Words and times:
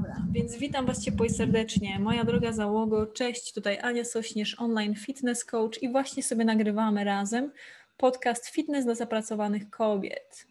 Dobra, 0.00 0.22
więc 0.32 0.56
witam 0.56 0.86
Was 0.86 1.04
ciepło 1.04 1.28
serdecznie. 1.28 1.98
Moja 1.98 2.24
droga 2.24 2.52
załogo, 2.52 3.06
cześć, 3.06 3.52
tutaj 3.52 3.78
Ania 3.82 4.04
Sośnierz, 4.04 4.56
online 4.60 4.94
fitness 4.94 5.44
coach 5.44 5.82
i 5.82 5.88
właśnie 5.88 6.22
sobie 6.22 6.44
nagrywamy 6.44 7.04
razem 7.04 7.52
podcast 7.96 8.48
Fitness 8.48 8.84
dla 8.84 8.94
zapracowanych 8.94 9.70
kobiet. 9.70 10.46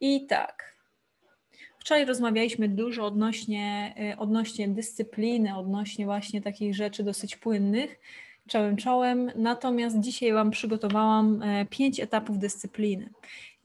I 0.00 0.26
tak, 0.26 0.76
wczoraj 1.78 2.04
rozmawialiśmy 2.04 2.68
dużo 2.68 3.06
odnośnie, 3.06 3.94
y, 4.14 4.18
odnośnie 4.18 4.68
dyscypliny, 4.68 5.56
odnośnie 5.56 6.04
właśnie 6.04 6.42
takich 6.42 6.74
rzeczy 6.74 7.02
dosyć 7.02 7.36
płynnych, 7.36 7.98
czołem 8.48 8.76
czołem, 8.76 9.30
natomiast 9.34 10.00
dzisiaj 10.00 10.32
Wam 10.32 10.50
przygotowałam 10.50 11.42
e, 11.42 11.66
pięć 11.66 12.00
etapów 12.00 12.38
dyscypliny. 12.38 13.10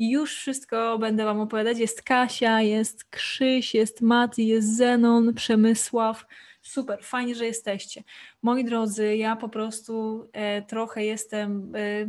Już 0.09 0.35
wszystko 0.35 0.97
będę 0.99 1.25
Wam 1.25 1.39
opowiadać. 1.39 1.77
Jest 1.77 2.01
Kasia, 2.01 2.61
jest 2.61 3.03
Krzyś, 3.03 3.73
jest 3.73 4.01
Mati, 4.01 4.47
jest 4.47 4.77
Zenon, 4.77 5.33
Przemysław. 5.33 6.25
Super, 6.61 7.03
fajnie, 7.03 7.35
że 7.35 7.45
jesteście. 7.45 8.03
Moi 8.41 8.65
drodzy, 8.65 9.15
ja 9.15 9.35
po 9.35 9.49
prostu 9.49 10.27
e, 10.33 10.61
trochę 10.61 11.05
jestem 11.05 11.73
e, 11.75 12.05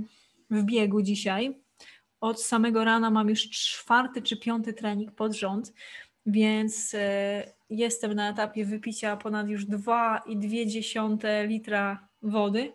w 0.50 0.64
biegu 0.64 1.02
dzisiaj. 1.02 1.60
Od 2.20 2.42
samego 2.42 2.84
rana 2.84 3.10
mam 3.10 3.28
już 3.28 3.50
czwarty 3.50 4.22
czy 4.22 4.36
piąty 4.36 4.72
trening 4.72 5.12
pod 5.12 5.32
rząd, 5.32 5.72
więc 6.26 6.94
e, 6.94 7.52
jestem 7.70 8.14
na 8.14 8.30
etapie 8.30 8.64
wypicia 8.64 9.16
ponad 9.16 9.48
już 9.48 9.66
2,2 9.66 11.48
litra 11.48 12.08
wody 12.22 12.72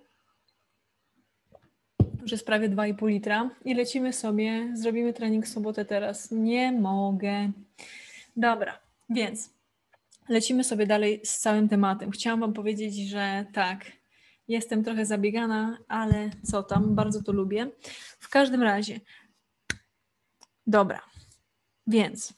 już 2.28 2.32
jest 2.32 2.46
prawie 2.46 2.70
2,5 2.70 3.08
litra 3.10 3.50
i 3.66 3.74
lecimy 3.74 4.14
sobie, 4.14 4.72
zrobimy 4.74 5.14
trening 5.14 5.46
w 5.46 5.50
sobotę 5.50 5.86
teraz. 5.86 6.32
Nie 6.32 6.72
mogę. 6.72 7.52
Dobra, 8.36 8.80
więc 9.10 9.50
lecimy 10.30 10.64
sobie 10.64 10.88
dalej 10.88 11.22
z 11.24 11.38
całym 11.38 11.70
tematem. 11.70 12.12
Chciałam 12.12 12.40
Wam 12.40 12.54
powiedzieć, 12.54 13.10
że 13.10 13.46
tak, 13.54 13.86
jestem 14.48 14.84
trochę 14.84 15.06
zabiegana, 15.06 15.78
ale 15.88 16.30
co 16.44 16.64
tam, 16.64 16.96
bardzo 16.96 17.24
to 17.24 17.32
lubię. 17.32 17.72
W 18.20 18.30
każdym 18.30 18.64
razie, 18.64 19.00
dobra, 20.68 21.02
więc 21.88 22.34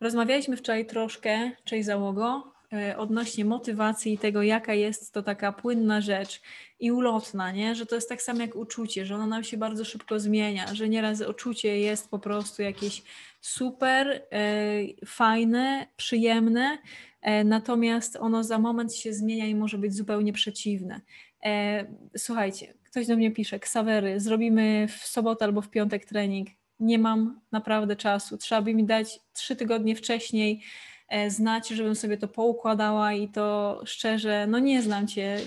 rozmawialiśmy 0.00 0.56
wczoraj 0.56 0.86
troszkę, 0.86 1.50
cześć 1.64 1.86
załogo, 1.86 2.53
odnośnie 2.96 3.44
motywacji 3.44 4.12
i 4.12 4.18
tego, 4.18 4.42
jaka 4.42 4.74
jest 4.74 5.12
to 5.12 5.22
taka 5.22 5.52
płynna 5.52 6.00
rzecz 6.00 6.42
i 6.80 6.92
ulotna, 6.92 7.52
nie? 7.52 7.74
że 7.74 7.86
to 7.86 7.94
jest 7.94 8.08
tak 8.08 8.22
samo 8.22 8.40
jak 8.40 8.56
uczucie, 8.56 9.06
że 9.06 9.14
ono 9.14 9.26
nam 9.26 9.44
się 9.44 9.56
bardzo 9.56 9.84
szybko 9.84 10.20
zmienia, 10.20 10.74
że 10.74 10.88
nieraz 10.88 11.20
uczucie 11.20 11.78
jest 11.78 12.10
po 12.10 12.18
prostu 12.18 12.62
jakieś 12.62 13.02
super, 13.40 14.22
e, 14.32 15.06
fajne, 15.06 15.86
przyjemne, 15.96 16.78
e, 17.22 17.44
natomiast 17.44 18.16
ono 18.16 18.44
za 18.44 18.58
moment 18.58 18.94
się 18.94 19.12
zmienia 19.12 19.46
i 19.46 19.54
może 19.54 19.78
być 19.78 19.94
zupełnie 19.94 20.32
przeciwne. 20.32 21.00
E, 21.44 21.86
słuchajcie, 22.16 22.74
ktoś 22.84 23.06
do 23.06 23.16
mnie 23.16 23.30
pisze, 23.30 23.58
Ksawery, 23.58 24.20
zrobimy 24.20 24.88
w 24.88 25.06
sobotę 25.06 25.44
albo 25.44 25.62
w 25.62 25.70
piątek 25.70 26.04
trening. 26.04 26.48
Nie 26.80 26.98
mam 26.98 27.40
naprawdę 27.52 27.96
czasu. 27.96 28.38
Trzeba 28.38 28.62
by 28.62 28.74
mi 28.74 28.84
dać 28.84 29.20
trzy 29.32 29.56
tygodnie 29.56 29.96
wcześniej 29.96 30.60
E, 30.60 30.93
znać, 31.28 31.68
żebym 31.68 31.94
sobie 31.94 32.16
to 32.16 32.28
poukładała 32.28 33.12
i 33.12 33.28
to 33.28 33.80
szczerze, 33.84 34.46
no 34.46 34.58
nie 34.58 34.82
znam 34.82 35.08
Cię, 35.08 35.40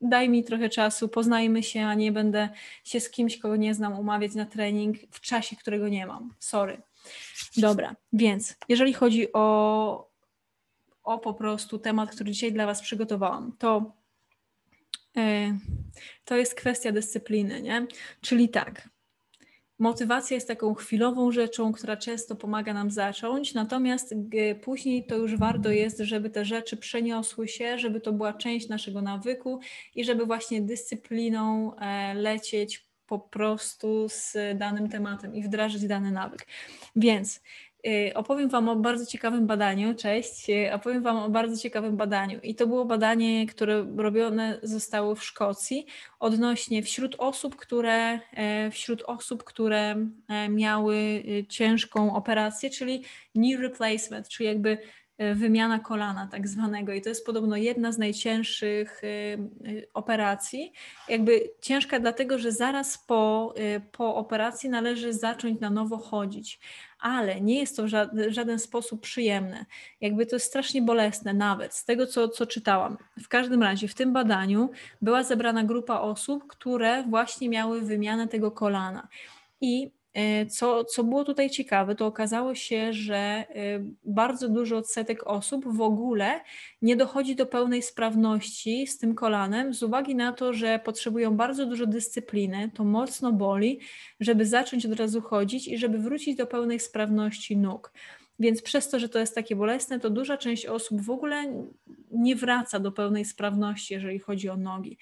daj 0.00 0.28
mi 0.28 0.44
trochę 0.44 0.68
czasu, 0.68 1.08
poznajmy 1.08 1.62
się, 1.62 1.86
a 1.86 1.94
nie 1.94 2.12
będę 2.12 2.48
się 2.84 3.00
z 3.00 3.10
kimś, 3.10 3.38
kogo 3.38 3.56
nie 3.56 3.74
znam, 3.74 3.98
umawiać 3.98 4.34
na 4.34 4.46
trening 4.46 4.96
w 5.10 5.20
czasie, 5.20 5.56
którego 5.56 5.88
nie 5.88 6.06
mam. 6.06 6.34
Sorry. 6.38 6.82
Dobra, 7.56 7.96
więc 8.12 8.56
jeżeli 8.68 8.92
chodzi 8.92 9.32
o, 9.32 10.10
o 11.02 11.18
po 11.18 11.34
prostu 11.34 11.78
temat, 11.78 12.10
który 12.10 12.30
dzisiaj 12.30 12.52
dla 12.52 12.66
Was 12.66 12.80
przygotowałam, 12.80 13.52
to, 13.58 13.92
yy, 15.16 15.22
to 16.24 16.36
jest 16.36 16.54
kwestia 16.54 16.92
dyscypliny, 16.92 17.62
nie? 17.62 17.86
Czyli 18.20 18.48
tak, 18.48 18.88
Motywacja 19.80 20.34
jest 20.34 20.48
taką 20.48 20.74
chwilową 20.74 21.32
rzeczą, 21.32 21.72
która 21.72 21.96
często 21.96 22.36
pomaga 22.36 22.74
nam 22.74 22.90
zacząć, 22.90 23.54
natomiast 23.54 24.14
później 24.62 25.06
to 25.06 25.16
już 25.16 25.36
warto 25.36 25.70
jest, 25.70 25.98
żeby 25.98 26.30
te 26.30 26.44
rzeczy 26.44 26.76
przeniosły 26.76 27.48
się, 27.48 27.78
żeby 27.78 28.00
to 28.00 28.12
była 28.12 28.32
część 28.32 28.68
naszego 28.68 29.02
nawyku 29.02 29.60
i 29.94 30.04
żeby 30.04 30.26
właśnie 30.26 30.62
dyscypliną 30.62 31.76
e, 31.76 32.14
lecieć 32.14 32.90
po 33.06 33.18
prostu 33.18 34.08
z 34.08 34.36
danym 34.58 34.88
tematem 34.88 35.34
i 35.34 35.42
wdrażać 35.42 35.86
dany 35.86 36.12
nawyk. 36.12 36.46
Więc 36.96 37.40
Y, 37.40 37.69
opowiem 38.14 38.48
Wam 38.48 38.68
o 38.68 38.76
bardzo 38.76 39.06
ciekawym 39.06 39.46
badaniu. 39.46 39.94
Cześć. 39.94 40.50
Y, 40.50 40.74
opowiem 40.74 41.02
Wam 41.02 41.16
o 41.16 41.30
bardzo 41.30 41.56
ciekawym 41.56 41.96
badaniu. 41.96 42.40
I 42.42 42.54
to 42.54 42.66
było 42.66 42.84
badanie, 42.84 43.46
które 43.46 43.86
robione 43.96 44.58
zostało 44.62 45.14
w 45.14 45.24
Szkocji 45.24 45.86
odnośnie 46.20 46.82
wśród 46.82 47.14
osób, 47.18 47.56
które, 47.56 48.20
e, 48.32 48.70
wśród 48.70 49.02
osób, 49.02 49.44
które 49.44 50.06
e, 50.28 50.48
miały 50.48 50.96
y, 50.96 51.46
ciężką 51.48 52.14
operację, 52.14 52.70
czyli 52.70 53.04
knee 53.34 53.56
replacement, 53.56 54.28
czyli 54.28 54.46
jakby 54.48 54.78
e, 55.18 55.34
wymiana 55.34 55.78
kolana 55.78 56.26
tak 56.26 56.48
zwanego 56.48 56.92
i 56.92 57.00
to 57.00 57.08
jest 57.08 57.26
podobno 57.26 57.56
jedna 57.56 57.92
z 57.92 57.98
najcięższych 57.98 59.02
operacji. 59.94 60.72
Jakby 61.08 61.50
ciężka 61.60 62.00
dlatego, 62.00 62.38
że 62.38 62.52
zaraz 62.52 62.98
po, 62.98 63.54
po 63.92 64.14
operacji 64.14 64.70
należy 64.70 65.12
zacząć 65.12 65.60
na 65.60 65.70
nowo 65.70 65.98
chodzić 65.98 66.60
ale 67.00 67.40
nie 67.40 67.58
jest 67.58 67.76
to 67.76 67.82
w 68.12 68.32
żaden 68.32 68.58
sposób 68.58 69.00
przyjemne. 69.00 69.66
Jakby 70.00 70.26
to 70.26 70.36
jest 70.36 70.46
strasznie 70.46 70.82
bolesne 70.82 71.34
nawet 71.34 71.74
z 71.74 71.84
tego, 71.84 72.06
co, 72.06 72.28
co 72.28 72.46
czytałam. 72.46 72.96
W 73.22 73.28
każdym 73.28 73.62
razie 73.62 73.88
w 73.88 73.94
tym 73.94 74.12
badaniu 74.12 74.70
była 75.02 75.22
zebrana 75.22 75.64
grupa 75.64 76.00
osób, 76.00 76.46
które 76.46 77.02
właśnie 77.02 77.48
miały 77.48 77.80
wymianę 77.80 78.28
tego 78.28 78.50
kolana. 78.50 79.08
I 79.60 79.90
co, 80.50 80.84
co 80.84 81.04
było 81.04 81.24
tutaj 81.24 81.50
ciekawe, 81.50 81.94
to 81.94 82.06
okazało 82.06 82.54
się, 82.54 82.92
że 82.92 83.16
e, 83.16 83.44
bardzo 84.04 84.48
dużo 84.48 84.76
odsetek 84.76 85.26
osób 85.26 85.76
w 85.76 85.80
ogóle 85.80 86.40
nie 86.82 86.96
dochodzi 86.96 87.36
do 87.36 87.46
pełnej 87.46 87.82
sprawności 87.82 88.86
z 88.86 88.98
tym 88.98 89.14
kolanem, 89.14 89.74
z 89.74 89.82
uwagi 89.82 90.14
na 90.14 90.32
to, 90.32 90.52
że 90.52 90.80
potrzebują 90.84 91.36
bardzo 91.36 91.66
dużo 91.66 91.86
dyscypliny, 91.86 92.70
to 92.74 92.84
mocno 92.84 93.32
boli, 93.32 93.80
żeby 94.20 94.46
zacząć 94.46 94.86
od 94.86 95.00
razu 95.00 95.20
chodzić 95.20 95.68
i 95.68 95.78
żeby 95.78 95.98
wrócić 95.98 96.36
do 96.36 96.46
pełnej 96.46 96.80
sprawności 96.80 97.56
nóg. 97.56 97.92
Więc 98.40 98.62
przez 98.62 98.88
to, 98.88 98.98
że 98.98 99.08
to 99.08 99.18
jest 99.18 99.34
takie 99.34 99.56
bolesne, 99.56 100.00
to 100.00 100.10
duża 100.10 100.36
część 100.36 100.66
osób 100.66 101.00
w 101.00 101.10
ogóle 101.10 101.64
nie 102.10 102.36
wraca 102.36 102.80
do 102.80 102.92
pełnej 102.92 103.24
sprawności, 103.24 103.94
jeżeli 103.94 104.18
chodzi 104.18 104.48
o 104.48 104.56
nogi. 104.56 104.98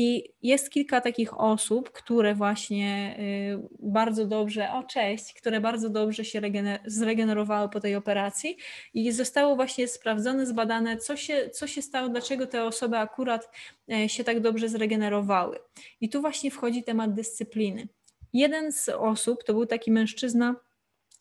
I 0.00 0.34
jest 0.42 0.70
kilka 0.70 1.00
takich 1.00 1.40
osób, 1.40 1.90
które 1.92 2.34
właśnie 2.34 3.16
y, 3.18 3.68
bardzo 3.78 4.26
dobrze, 4.26 4.72
o 4.72 4.82
cześć, 4.82 5.34
które 5.34 5.60
bardzo 5.60 5.90
dobrze 5.90 6.24
się 6.24 6.40
zregenerowały 6.86 7.68
po 7.68 7.80
tej 7.80 7.96
operacji 7.96 8.56
i 8.94 9.12
zostało 9.12 9.56
właśnie 9.56 9.88
sprawdzone, 9.88 10.46
zbadane, 10.46 10.96
co 10.96 11.16
się, 11.16 11.50
co 11.50 11.66
się 11.66 11.82
stało, 11.82 12.08
dlaczego 12.08 12.46
te 12.46 12.64
osoby 12.64 12.98
akurat 12.98 13.50
e, 13.92 14.08
się 14.08 14.24
tak 14.24 14.40
dobrze 14.40 14.68
zregenerowały. 14.68 15.58
I 16.00 16.08
tu 16.08 16.20
właśnie 16.20 16.50
wchodzi 16.50 16.82
temat 16.82 17.14
dyscypliny. 17.14 17.88
Jeden 18.32 18.72
z 18.72 18.88
osób 18.88 19.44
to 19.44 19.52
był 19.52 19.66
taki 19.66 19.92
mężczyzna, 19.92 20.56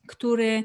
który 0.07 0.63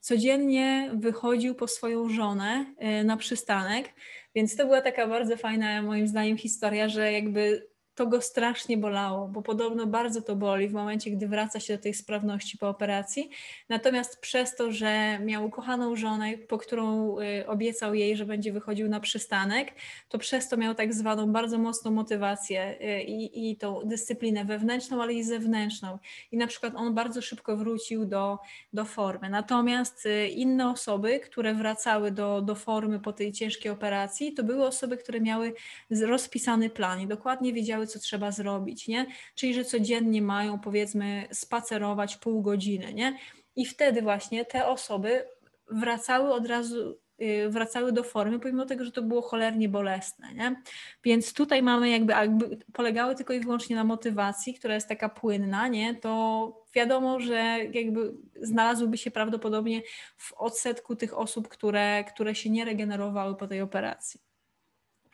codziennie 0.00 0.90
wychodził 0.94 1.54
po 1.54 1.68
swoją 1.68 2.08
żonę 2.08 2.74
e, 2.78 3.04
na 3.04 3.16
przystanek, 3.16 3.94
więc 4.36 4.56
to 4.56 4.64
była 4.64 4.80
taka 4.80 5.06
bardzo 5.06 5.36
fajna, 5.36 5.82
moim 5.82 6.08
zdaniem, 6.08 6.36
historia, 6.36 6.88
że 6.88 7.12
jakby 7.12 7.68
to 7.96 8.06
go 8.06 8.20
strasznie 8.20 8.78
bolało, 8.78 9.28
bo 9.28 9.42
podobno 9.42 9.86
bardzo 9.86 10.22
to 10.22 10.36
boli 10.36 10.68
w 10.68 10.72
momencie, 10.72 11.10
gdy 11.10 11.28
wraca 11.28 11.60
się 11.60 11.76
do 11.76 11.82
tej 11.82 11.94
sprawności 11.94 12.58
po 12.58 12.68
operacji. 12.68 13.30
Natomiast 13.68 14.20
przez 14.20 14.56
to, 14.56 14.72
że 14.72 15.18
miał 15.18 15.46
ukochaną 15.46 15.96
żonę, 15.96 16.38
po 16.38 16.58
którą 16.58 17.16
y, 17.20 17.46
obiecał 17.46 17.94
jej, 17.94 18.16
że 18.16 18.26
będzie 18.26 18.52
wychodził 18.52 18.88
na 18.88 19.00
przystanek, 19.00 19.72
to 20.08 20.18
przez 20.18 20.48
to 20.48 20.56
miał 20.56 20.74
tak 20.74 20.94
zwaną 20.94 21.32
bardzo 21.32 21.58
mocną 21.58 21.90
motywację 21.90 22.76
y, 22.80 23.02
i, 23.02 23.50
i 23.50 23.56
tą 23.56 23.80
dyscyplinę 23.84 24.44
wewnętrzną, 24.44 25.02
ale 25.02 25.12
i 25.14 25.24
zewnętrzną. 25.24 25.98
I 26.32 26.36
na 26.36 26.46
przykład 26.46 26.72
on 26.76 26.94
bardzo 26.94 27.22
szybko 27.22 27.56
wrócił 27.56 28.04
do, 28.04 28.38
do 28.72 28.84
formy. 28.84 29.30
Natomiast 29.30 30.06
y, 30.06 30.28
inne 30.28 30.70
osoby, 30.70 31.20
które 31.20 31.54
wracały 31.54 32.10
do, 32.10 32.42
do 32.42 32.54
formy 32.54 33.00
po 33.00 33.12
tej 33.12 33.32
ciężkiej 33.32 33.72
operacji, 33.72 34.34
to 34.34 34.44
były 34.44 34.66
osoby, 34.66 34.96
które 34.96 35.20
miały 35.20 35.54
rozpisany 35.90 36.70
plan 36.70 37.00
i 37.00 37.06
dokładnie 37.06 37.52
wiedziały, 37.52 37.85
co 37.86 37.98
trzeba 37.98 38.32
zrobić, 38.32 38.88
nie? 38.88 39.06
Czyli, 39.34 39.54
że 39.54 39.64
codziennie 39.64 40.22
mają 40.22 40.58
powiedzmy 40.58 41.28
spacerować 41.32 42.16
pół 42.16 42.42
godziny, 42.42 42.94
nie? 42.94 43.18
I 43.56 43.66
wtedy 43.66 44.02
właśnie 44.02 44.44
te 44.44 44.66
osoby 44.66 45.24
wracały 45.70 46.32
od 46.32 46.46
razu 46.46 46.98
y, 47.22 47.48
wracały 47.50 47.92
do 47.92 48.02
formy, 48.02 48.40
pomimo 48.40 48.66
tego, 48.66 48.84
że 48.84 48.92
to 48.92 49.02
było 49.02 49.22
cholernie 49.22 49.68
bolesne. 49.68 50.34
Nie? 50.34 50.62
Więc 51.04 51.32
tutaj 51.32 51.62
mamy 51.62 51.90
jakby, 51.90 52.12
jakby 52.12 52.58
polegały 52.72 53.14
tylko 53.14 53.32
i 53.32 53.40
wyłącznie 53.40 53.76
na 53.76 53.84
motywacji, 53.84 54.54
która 54.54 54.74
jest 54.74 54.88
taka 54.88 55.08
płynna, 55.08 55.68
nie? 55.68 55.94
to 55.94 56.66
wiadomo, 56.74 57.20
że 57.20 57.58
jakby 57.72 58.12
znalazłyby 58.42 58.98
się 58.98 59.10
prawdopodobnie 59.10 59.82
w 60.16 60.32
odsetku 60.32 60.96
tych 60.96 61.18
osób, 61.18 61.48
które, 61.48 62.04
które 62.04 62.34
się 62.34 62.50
nie 62.50 62.64
regenerowały 62.64 63.36
po 63.36 63.46
tej 63.46 63.60
operacji. 63.60 64.20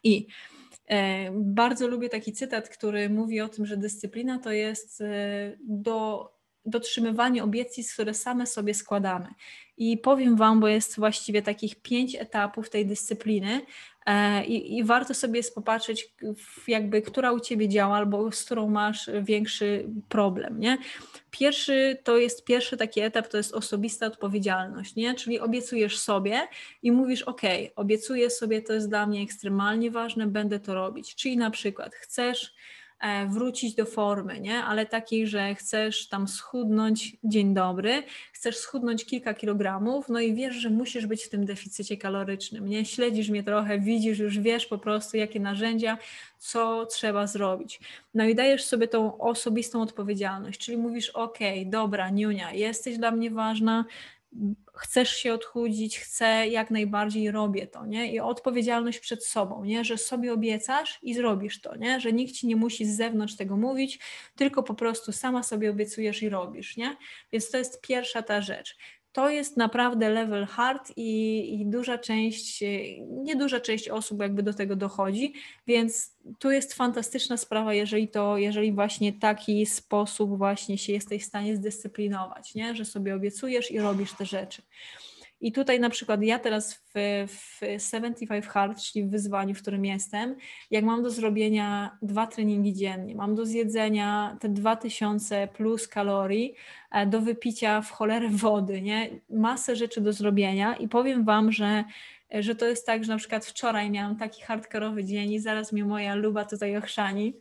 I 0.04 0.26
bardzo 1.32 1.88
lubię 1.88 2.08
taki 2.08 2.32
cytat, 2.32 2.68
który 2.68 3.10
mówi 3.10 3.40
o 3.40 3.48
tym, 3.48 3.66
że 3.66 3.76
dyscyplina 3.76 4.38
to 4.38 4.52
jest 4.52 5.00
e, 5.00 5.06
do, 5.60 6.28
dotrzymywanie 6.64 7.44
obietnic, 7.44 7.94
które 7.94 8.14
same 8.14 8.46
sobie 8.46 8.74
składamy. 8.74 9.26
I 9.90 9.98
powiem 9.98 10.36
Wam, 10.36 10.60
bo 10.60 10.68
jest 10.68 10.96
właściwie 10.96 11.42
takich 11.42 11.82
pięć 11.82 12.14
etapów 12.14 12.70
tej 12.70 12.86
dyscypliny, 12.86 13.60
E, 14.06 14.44
I, 14.44 14.78
I, 14.78 14.84
warto 14.84 15.14
sobie 15.14 15.40
popatrzeć, 15.54 16.14
jakby, 16.68 17.02
która 17.02 17.32
u 17.32 17.40
ciebie 17.40 17.68
działa, 17.68 17.96
albo 17.96 18.32
z 18.32 18.44
którą 18.44 18.68
masz 18.70 19.10
większy 19.22 19.86
problem. 20.08 20.60
Nie? 20.60 20.78
Pierwszy 21.30 21.98
to 22.04 22.18
jest 22.18 22.44
pierwszy 22.44 22.76
taki 22.76 23.00
etap, 23.00 23.28
to 23.28 23.36
jest 23.36 23.54
osobista 23.54 24.06
odpowiedzialność, 24.06 24.96
nie? 24.96 25.14
czyli 25.14 25.40
obiecujesz 25.40 25.98
sobie 25.98 26.40
i 26.82 26.92
mówisz: 26.92 27.22
OK, 27.22 27.42
obiecuję 27.76 28.30
sobie, 28.30 28.62
to 28.62 28.72
jest 28.72 28.88
dla 28.88 29.06
mnie 29.06 29.22
ekstremalnie 29.22 29.90
ważne, 29.90 30.26
będę 30.26 30.60
to 30.60 30.74
robić. 30.74 31.14
Czyli 31.14 31.36
na 31.36 31.50
przykład 31.50 31.94
chcesz 31.94 32.54
wrócić 33.28 33.74
do 33.74 33.86
formy, 33.86 34.40
nie? 34.40 34.64
ale 34.64 34.86
takiej, 34.86 35.26
że 35.26 35.54
chcesz 35.54 36.08
tam 36.08 36.28
schudnąć, 36.28 37.16
dzień 37.24 37.54
dobry, 37.54 38.02
chcesz 38.32 38.56
schudnąć 38.56 39.04
kilka 39.04 39.34
kilogramów, 39.34 40.08
no 40.08 40.20
i 40.20 40.34
wiesz, 40.34 40.54
że 40.54 40.70
musisz 40.70 41.06
być 41.06 41.24
w 41.24 41.28
tym 41.28 41.44
deficycie 41.44 41.96
kalorycznym, 41.96 42.68
nie? 42.68 42.84
Śledzisz 42.84 43.28
mnie 43.28 43.42
trochę, 43.42 43.78
widzisz, 43.78 44.18
już 44.18 44.38
wiesz 44.38 44.66
po 44.66 44.78
prostu, 44.78 45.16
jakie 45.16 45.40
narzędzia, 45.40 45.98
co 46.38 46.86
trzeba 46.86 47.26
zrobić. 47.26 47.80
No 48.14 48.24
i 48.24 48.34
dajesz 48.34 48.64
sobie 48.64 48.88
tą 48.88 49.18
osobistą 49.18 49.82
odpowiedzialność, 49.82 50.60
czyli 50.60 50.76
mówisz, 50.76 51.10
ok, 51.10 51.38
dobra, 51.66 52.10
Niunia, 52.10 52.52
jesteś 52.52 52.98
dla 52.98 53.10
mnie 53.10 53.30
ważna, 53.30 53.84
chcesz 54.74 55.16
się 55.16 55.34
odchudzić, 55.34 55.98
chcę 55.98 56.48
jak 56.48 56.70
najbardziej 56.70 57.30
robię 57.30 57.66
to, 57.66 57.86
nie? 57.86 58.12
I 58.12 58.20
odpowiedzialność 58.20 58.98
przed 58.98 59.24
sobą, 59.24 59.64
nie? 59.64 59.84
Że 59.84 59.98
sobie 59.98 60.32
obiecasz 60.32 60.98
i 61.02 61.14
zrobisz 61.14 61.60
to, 61.60 61.76
nie? 61.76 62.00
Że 62.00 62.12
nikt 62.12 62.34
ci 62.34 62.46
nie 62.46 62.56
musi 62.56 62.86
z 62.86 62.96
zewnątrz 62.96 63.36
tego 63.36 63.56
mówić, 63.56 63.98
tylko 64.36 64.62
po 64.62 64.74
prostu 64.74 65.12
sama 65.12 65.42
sobie 65.42 65.70
obiecujesz 65.70 66.22
i 66.22 66.28
robisz, 66.28 66.76
nie? 66.76 66.96
Więc 67.32 67.50
to 67.50 67.58
jest 67.58 67.80
pierwsza 67.80 68.22
ta 68.22 68.40
rzecz 68.40 68.76
to 69.12 69.30
jest 69.30 69.56
naprawdę 69.56 70.10
level 70.10 70.46
hard 70.46 70.92
i, 70.96 71.54
i, 71.54 71.66
duża 71.66 71.98
część, 71.98 72.64
nieduża 73.08 73.60
część 73.60 73.88
osób 73.88 74.20
jakby 74.20 74.42
do 74.42 74.54
tego 74.54 74.76
dochodzi, 74.76 75.34
więc 75.66 76.16
tu 76.38 76.50
jest 76.50 76.74
fantastyczna 76.74 77.36
sprawa, 77.36 77.74
jeżeli 77.74 78.08
to, 78.08 78.38
jeżeli 78.38 78.72
właśnie 78.72 79.12
taki 79.12 79.66
sposób 79.66 80.38
właśnie 80.38 80.78
się 80.78 80.92
jesteś 80.92 81.22
w 81.22 81.26
stanie 81.26 81.56
zdyscyplinować, 81.56 82.54
nie? 82.54 82.74
że 82.74 82.84
sobie 82.84 83.14
obiecujesz 83.14 83.70
i 83.70 83.80
robisz 83.80 84.12
te 84.12 84.26
rzeczy. 84.26 84.62
I 85.42 85.52
tutaj 85.52 85.80
na 85.80 85.90
przykład 85.90 86.22
ja 86.22 86.38
teraz 86.38 86.74
w, 86.74 86.92
w 87.26 87.60
75 87.90 88.46
Hard, 88.46 88.80
czyli 88.80 89.04
w 89.04 89.10
wyzwaniu, 89.10 89.54
w 89.54 89.62
którym 89.62 89.84
jestem, 89.84 90.36
jak 90.70 90.84
mam 90.84 91.02
do 91.02 91.10
zrobienia 91.10 91.98
dwa 92.02 92.26
treningi 92.26 92.74
dziennie, 92.74 93.14
mam 93.14 93.34
do 93.34 93.46
zjedzenia 93.46 94.36
te 94.40 94.48
2000 94.48 95.48
plus 95.54 95.88
kalorii, 95.88 96.54
e, 96.92 97.06
do 97.06 97.20
wypicia 97.20 97.82
w 97.82 97.90
cholerę 97.90 98.28
wody, 98.28 98.82
nie? 98.82 99.10
masę 99.30 99.76
rzeczy 99.76 100.00
do 100.00 100.12
zrobienia 100.12 100.76
i 100.76 100.88
powiem 100.88 101.24
Wam, 101.24 101.52
że 101.52 101.84
że 102.40 102.54
to 102.54 102.66
jest 102.66 102.86
tak, 102.86 103.04
że 103.04 103.12
na 103.12 103.18
przykład 103.18 103.46
wczoraj 103.46 103.90
miałam 103.90 104.16
taki 104.16 104.42
hardkorowy 104.42 105.04
dzień 105.04 105.32
i 105.32 105.40
zaraz 105.40 105.72
mnie 105.72 105.84
moja 105.84 106.14
luba 106.14 106.44
tutaj 106.44 106.76
ochrzani, 106.76 107.34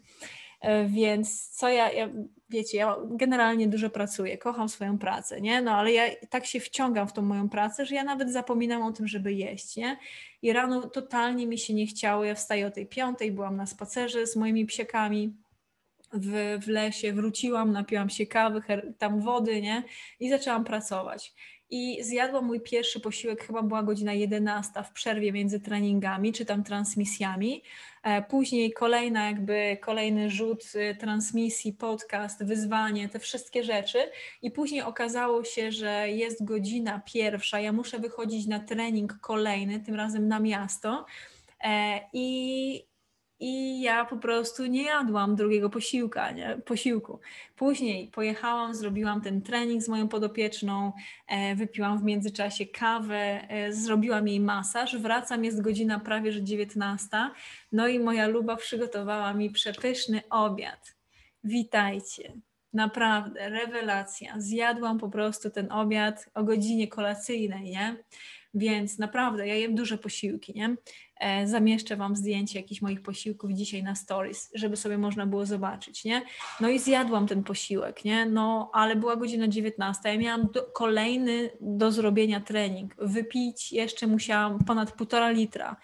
więc 0.87 1.49
co 1.49 1.69
ja, 1.69 1.91
ja 1.91 2.09
wiecie, 2.49 2.77
ja 2.77 2.95
generalnie 3.09 3.67
dużo 3.67 3.89
pracuję, 3.89 4.37
kocham 4.37 4.69
swoją 4.69 4.97
pracę, 4.97 5.41
nie? 5.41 5.61
No 5.61 5.71
ale 5.71 5.91
ja 5.91 6.03
tak 6.29 6.45
się 6.45 6.59
wciągam 6.59 7.07
w 7.07 7.13
tą 7.13 7.21
moją 7.21 7.49
pracę, 7.49 7.85
że 7.85 7.95
ja 7.95 8.03
nawet 8.03 8.31
zapominam 8.31 8.81
o 8.81 8.91
tym, 8.91 9.07
żeby 9.07 9.33
jeść, 9.33 9.75
nie? 9.77 9.97
I 10.41 10.53
rano 10.53 10.89
totalnie 10.89 11.47
mi 11.47 11.57
się 11.57 11.73
nie 11.73 11.87
chciało, 11.87 12.23
ja 12.23 12.35
wstaję 12.35 12.67
o 12.67 12.71
tej 12.71 12.87
piątej, 12.87 13.31
byłam 13.31 13.55
na 13.55 13.65
spacerze 13.65 14.27
z 14.27 14.35
moimi 14.35 14.65
psiekami 14.65 15.35
w, 16.13 16.57
w 16.63 16.67
lesie, 16.67 17.13
wróciłam, 17.13 17.71
napiłam 17.71 18.09
się 18.09 18.25
kawy, 18.25 18.61
tam 18.97 19.21
wody, 19.21 19.61
nie? 19.61 19.83
I 20.19 20.29
zaczęłam 20.29 20.63
pracować 20.63 21.33
i 21.71 22.03
zjadłam 22.03 22.45
mój 22.45 22.61
pierwszy 22.61 22.99
posiłek, 22.99 23.43
chyba 23.43 23.61
była 23.63 23.83
godzina 23.83 24.13
11 24.13 24.83
w 24.83 24.91
przerwie 24.91 25.31
między 25.31 25.59
treningami 25.59 26.33
czy 26.33 26.45
tam 26.45 26.63
transmisjami. 26.63 27.63
E, 28.03 28.21
później 28.21 28.73
kolejna 28.73 29.25
jakby 29.25 29.77
kolejny 29.81 30.29
rzut 30.29 30.63
y, 30.75 30.95
transmisji, 30.95 31.73
podcast, 31.73 32.43
wyzwanie, 32.43 33.09
te 33.09 33.19
wszystkie 33.19 33.63
rzeczy. 33.63 33.99
I 34.41 34.51
później 34.51 34.81
okazało 34.81 35.43
się, 35.43 35.71
że 35.71 36.09
jest 36.09 36.45
godzina 36.45 37.01
pierwsza, 37.05 37.59
ja 37.59 37.71
muszę 37.71 37.99
wychodzić 37.99 38.47
na 38.47 38.59
trening 38.59 39.19
kolejny, 39.21 39.79
tym 39.79 39.95
razem 39.95 40.27
na 40.27 40.39
miasto. 40.39 41.05
E, 41.63 41.99
i 42.13 42.90
i 43.41 43.81
ja 43.81 44.05
po 44.05 44.17
prostu 44.17 44.65
nie 44.65 44.83
jadłam 44.83 45.35
drugiego 45.35 45.69
posiłka, 45.69 46.31
nie? 46.31 46.57
posiłku. 46.65 47.19
Później 47.55 48.07
pojechałam, 48.07 48.75
zrobiłam 48.75 49.21
ten 49.21 49.41
trening 49.41 49.83
z 49.83 49.89
moją 49.89 50.07
podopieczną, 50.07 50.93
e, 51.27 51.55
wypiłam 51.55 51.99
w 51.99 52.03
międzyczasie 52.03 52.65
kawę, 52.65 53.47
e, 53.49 53.73
zrobiłam 53.73 54.27
jej 54.27 54.39
masaż, 54.39 54.97
wracam, 54.97 55.45
jest 55.45 55.61
godzina 55.61 55.99
prawie 55.99 56.31
że 56.31 56.43
19, 56.43 57.31
no 57.71 57.87
i 57.87 57.99
moja 57.99 58.27
luba 58.27 58.55
przygotowała 58.55 59.33
mi 59.33 59.49
przepyszny 59.49 60.21
obiad. 60.29 60.95
Witajcie. 61.43 62.33
Naprawdę, 62.73 63.49
rewelacja. 63.49 64.33
Zjadłam 64.37 64.99
po 64.99 65.09
prostu 65.09 65.49
ten 65.49 65.71
obiad 65.71 66.29
o 66.33 66.43
godzinie 66.43 66.87
kolacyjnej, 66.87 67.63
nie? 67.63 67.95
Więc 68.53 68.99
naprawdę, 68.99 69.47
ja 69.47 69.55
jem 69.55 69.75
duże 69.75 69.97
posiłki, 69.97 70.53
nie? 70.55 70.75
E, 71.19 71.47
zamieszczę 71.47 71.95
Wam 71.95 72.15
zdjęcie 72.15 72.59
jakichś 72.59 72.81
moich 72.81 73.01
posiłków 73.01 73.51
dzisiaj 73.51 73.83
na 73.83 73.95
stories, 73.95 74.51
żeby 74.55 74.77
sobie 74.77 74.97
można 74.97 75.25
było 75.25 75.45
zobaczyć, 75.45 76.05
nie? 76.05 76.21
No 76.59 76.69
i 76.69 76.79
zjadłam 76.79 77.27
ten 77.27 77.43
posiłek, 77.43 78.05
nie? 78.05 78.25
No, 78.25 78.69
ale 78.73 78.95
była 78.95 79.15
godzina 79.15 79.47
19, 79.47 80.09
ja 80.09 80.17
miałam 80.17 80.47
do, 80.53 80.63
kolejny 80.63 81.49
do 81.61 81.91
zrobienia 81.91 82.39
trening, 82.39 82.95
wypić 82.97 83.71
jeszcze 83.71 84.07
musiałam 84.07 84.63
ponad 84.63 84.91
półtora 84.91 85.29
litra, 85.29 85.75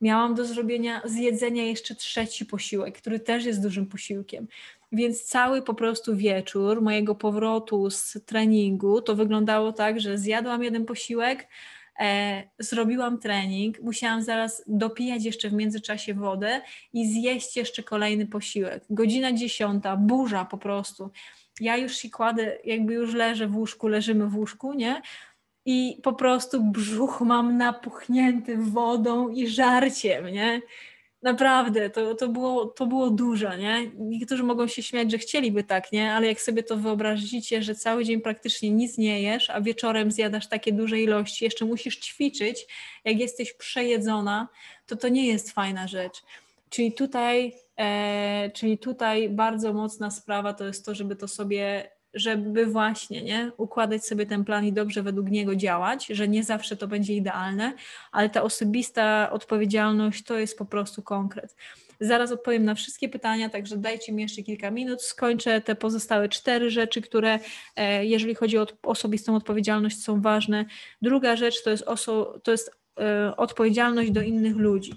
miałam 0.00 0.34
do 0.34 0.44
zrobienia, 0.44 1.02
zjedzenia 1.04 1.64
jeszcze 1.64 1.94
trzeci 1.94 2.46
posiłek, 2.46 2.98
który 2.98 3.20
też 3.20 3.44
jest 3.44 3.62
dużym 3.62 3.86
posiłkiem. 3.86 4.46
Więc 4.92 5.22
cały 5.22 5.62
po 5.62 5.74
prostu 5.74 6.16
wieczór 6.16 6.82
mojego 6.82 7.14
powrotu 7.14 7.90
z 7.90 8.18
treningu 8.26 9.02
to 9.02 9.14
wyglądało 9.14 9.72
tak, 9.72 10.00
że 10.00 10.18
zjadłam 10.18 10.62
jeden 10.62 10.84
posiłek, 10.84 11.48
zrobiłam 12.58 13.18
trening, 13.18 13.80
musiałam 13.80 14.22
zaraz 14.22 14.62
dopijać 14.66 15.24
jeszcze 15.24 15.48
w 15.48 15.52
międzyczasie 15.52 16.14
wodę 16.14 16.60
i 16.92 17.12
zjeść 17.12 17.56
jeszcze 17.56 17.82
kolejny 17.82 18.26
posiłek. 18.26 18.84
Godzina 18.90 19.32
dziesiąta, 19.32 19.96
burza 19.96 20.44
po 20.44 20.58
prostu. 20.58 21.10
Ja 21.60 21.76
już 21.76 21.96
się 21.96 22.10
kładę, 22.10 22.58
jakby 22.64 22.94
już 22.94 23.14
leżę 23.14 23.46
w 23.46 23.56
łóżku, 23.56 23.88
leżymy 23.88 24.26
w 24.26 24.36
łóżku, 24.36 24.72
nie? 24.72 25.02
I 25.66 26.00
po 26.02 26.12
prostu 26.12 26.64
brzuch 26.64 27.20
mam 27.20 27.56
napuchnięty 27.56 28.56
wodą 28.56 29.28
i 29.28 29.48
żarciem, 29.48 30.26
nie? 30.26 30.60
Naprawdę, 31.24 31.90
to, 31.90 32.14
to, 32.14 32.28
było, 32.28 32.66
to 32.66 32.86
było 32.86 33.10
dużo, 33.10 33.56
nie? 33.56 33.90
Niektórzy 33.98 34.42
mogą 34.42 34.68
się 34.68 34.82
śmiać, 34.82 35.10
że 35.10 35.18
chcieliby 35.18 35.64
tak, 35.64 35.92
nie? 35.92 36.12
Ale 36.12 36.26
jak 36.26 36.40
sobie 36.40 36.62
to 36.62 36.76
wyobrazicie, 36.76 37.62
że 37.62 37.74
cały 37.74 38.04
dzień 38.04 38.20
praktycznie 38.20 38.70
nic 38.70 38.98
nie 38.98 39.22
jesz, 39.22 39.50
a 39.50 39.60
wieczorem 39.60 40.12
zjadasz 40.12 40.48
takie 40.48 40.72
duże 40.72 41.00
ilości, 41.00 41.44
jeszcze 41.44 41.64
musisz 41.64 41.96
ćwiczyć, 41.96 42.66
jak 43.04 43.18
jesteś 43.18 43.52
przejedzona, 43.52 44.48
to 44.86 44.96
to 44.96 45.08
nie 45.08 45.26
jest 45.26 45.52
fajna 45.52 45.88
rzecz. 45.88 46.22
Czyli 46.70 46.92
tutaj, 46.92 47.54
e, 47.76 48.50
czyli 48.54 48.78
tutaj 48.78 49.28
bardzo 49.28 49.72
mocna 49.72 50.10
sprawa 50.10 50.52
to 50.52 50.64
jest 50.64 50.86
to, 50.86 50.94
żeby 50.94 51.16
to 51.16 51.28
sobie 51.28 51.90
żeby 52.14 52.66
właśnie 52.66 53.22
nie, 53.22 53.52
układać 53.56 54.06
sobie 54.06 54.26
ten 54.26 54.44
plan 54.44 54.64
i 54.64 54.72
dobrze 54.72 55.02
według 55.02 55.30
niego 55.30 55.56
działać, 55.56 56.06
że 56.06 56.28
nie 56.28 56.44
zawsze 56.44 56.76
to 56.76 56.88
będzie 56.88 57.14
idealne, 57.14 57.72
ale 58.12 58.30
ta 58.30 58.42
osobista 58.42 59.30
odpowiedzialność 59.30 60.24
to 60.24 60.38
jest 60.38 60.58
po 60.58 60.64
prostu 60.64 61.02
konkret. 61.02 61.56
Zaraz 62.00 62.32
odpowiem 62.32 62.64
na 62.64 62.74
wszystkie 62.74 63.08
pytania, 63.08 63.48
także 63.48 63.76
dajcie 63.76 64.12
mi 64.12 64.22
jeszcze 64.22 64.42
kilka 64.42 64.70
minut. 64.70 65.02
Skończę 65.02 65.60
te 65.60 65.74
pozostałe 65.74 66.28
cztery 66.28 66.70
rzeczy, 66.70 67.02
które, 67.02 67.38
e, 67.76 68.06
jeżeli 68.06 68.34
chodzi 68.34 68.58
o 68.58 68.66
osobistą 68.82 69.36
odpowiedzialność, 69.36 70.02
są 70.02 70.20
ważne. 70.20 70.64
Druga 71.02 71.36
rzecz 71.36 71.62
to 71.62 71.70
jest, 71.70 71.84
oso- 71.84 72.40
to 72.42 72.50
jest 72.50 72.70
e, 73.00 73.36
odpowiedzialność 73.36 74.10
do 74.10 74.22
innych 74.22 74.56
ludzi. 74.56 74.92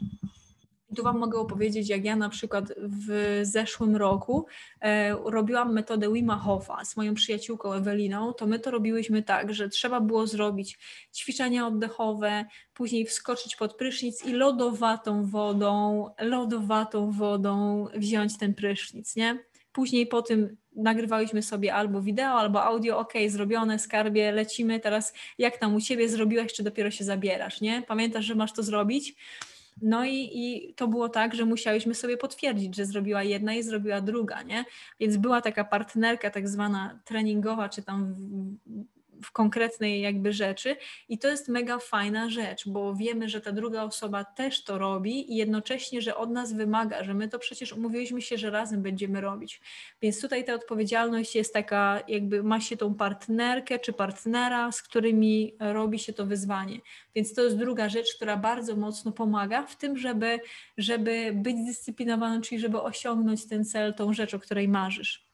I 0.89 0.95
tu 0.95 1.03
Wam 1.03 1.17
mogę 1.17 1.39
opowiedzieć, 1.39 1.89
jak 1.89 2.05
ja 2.05 2.15
na 2.15 2.29
przykład 2.29 2.73
w 2.77 3.39
zeszłym 3.43 3.95
roku 3.95 4.45
e, 4.81 5.15
robiłam 5.25 5.73
metodę 5.73 6.13
Wima 6.13 6.37
Hofa 6.37 6.85
z 6.85 6.97
moją 6.97 7.13
przyjaciółką 7.13 7.73
Eweliną, 7.73 8.33
to 8.33 8.47
my 8.47 8.59
to 8.59 8.71
robiłyśmy 8.71 9.23
tak, 9.23 9.53
że 9.53 9.69
trzeba 9.69 10.01
było 10.01 10.27
zrobić 10.27 10.79
ćwiczenia 11.15 11.67
oddechowe, 11.67 12.45
później 12.73 13.05
wskoczyć 13.05 13.55
pod 13.55 13.75
prysznic 13.75 14.25
i 14.25 14.33
lodowatą 14.33 15.25
wodą, 15.25 16.05
lodowatą 16.19 17.11
wodą 17.11 17.85
wziąć 17.95 18.37
ten 18.37 18.53
prysznic, 18.53 19.15
nie? 19.15 19.39
Później 19.71 20.07
po 20.07 20.21
tym 20.21 20.57
nagrywałyśmy 20.75 21.43
sobie 21.43 21.73
albo 21.73 22.01
wideo, 22.01 22.31
albo 22.31 22.63
audio, 22.63 22.99
ok, 22.99 23.13
zrobione, 23.27 23.79
skarbie, 23.79 24.31
lecimy, 24.31 24.79
teraz 24.79 25.13
jak 25.37 25.57
tam 25.57 25.75
u 25.75 25.81
Ciebie 25.81 26.09
zrobiłaś, 26.09 26.53
czy 26.53 26.63
dopiero 26.63 26.91
się 26.91 27.03
zabierasz, 27.03 27.61
nie? 27.61 27.83
Pamiętasz, 27.87 28.25
że 28.25 28.35
masz 28.35 28.53
to 28.53 28.63
zrobić? 28.63 29.15
No 29.81 30.05
i, 30.05 30.29
i 30.33 30.73
to 30.73 30.87
było 30.87 31.09
tak, 31.09 31.35
że 31.35 31.45
musiałyśmy 31.45 31.95
sobie 31.95 32.17
potwierdzić, 32.17 32.75
że 32.75 32.85
zrobiła 32.85 33.23
jedna 33.23 33.53
i 33.53 33.63
zrobiła 33.63 34.01
druga, 34.01 34.41
nie? 34.41 34.65
Więc 34.99 35.17
była 35.17 35.41
taka 35.41 35.63
partnerka 35.63 36.29
tak 36.29 36.49
zwana 36.49 36.99
treningowa, 37.05 37.69
czy 37.69 37.83
tam 37.83 38.15
w 39.23 39.31
konkretnej 39.31 40.01
jakby 40.01 40.33
rzeczy 40.33 40.75
i 41.09 41.19
to 41.19 41.27
jest 41.27 41.47
mega 41.47 41.79
fajna 41.79 42.29
rzecz, 42.29 42.69
bo 42.69 42.95
wiemy, 42.95 43.29
że 43.29 43.41
ta 43.41 43.51
druga 43.51 43.83
osoba 43.83 44.23
też 44.23 44.63
to 44.63 44.77
robi 44.77 45.33
i 45.33 45.35
jednocześnie, 45.35 46.01
że 46.01 46.15
od 46.15 46.31
nas 46.31 46.53
wymaga, 46.53 47.03
że 47.03 47.13
my 47.13 47.27
to 47.29 47.39
przecież 47.39 47.73
umówiliśmy 47.73 48.21
się, 48.21 48.37
że 48.37 48.49
razem 48.49 48.81
będziemy 48.81 49.21
robić. 49.21 49.61
Więc 50.01 50.21
tutaj 50.21 50.45
ta 50.45 50.53
odpowiedzialność 50.53 51.35
jest 51.35 51.53
taka, 51.53 52.03
jakby 52.07 52.43
ma 52.43 52.61
się 52.61 52.77
tą 52.77 52.95
partnerkę 52.95 53.79
czy 53.79 53.93
partnera, 53.93 54.71
z 54.71 54.81
którymi 54.81 55.55
robi 55.59 55.99
się 55.99 56.13
to 56.13 56.25
wyzwanie. 56.25 56.79
Więc 57.15 57.33
to 57.33 57.43
jest 57.43 57.57
druga 57.57 57.89
rzecz, 57.89 58.15
która 58.15 58.37
bardzo 58.37 58.75
mocno 58.75 59.11
pomaga 59.11 59.67
w 59.67 59.77
tym, 59.77 59.97
żeby, 59.97 60.39
żeby 60.77 61.31
być 61.35 61.57
zdyscyplinowanym, 61.57 62.41
czyli 62.41 62.61
żeby 62.61 62.81
osiągnąć 62.81 63.47
ten 63.47 63.65
cel, 63.65 63.93
tą 63.93 64.13
rzecz, 64.13 64.33
o 64.33 64.39
której 64.39 64.67
marzysz. 64.67 65.26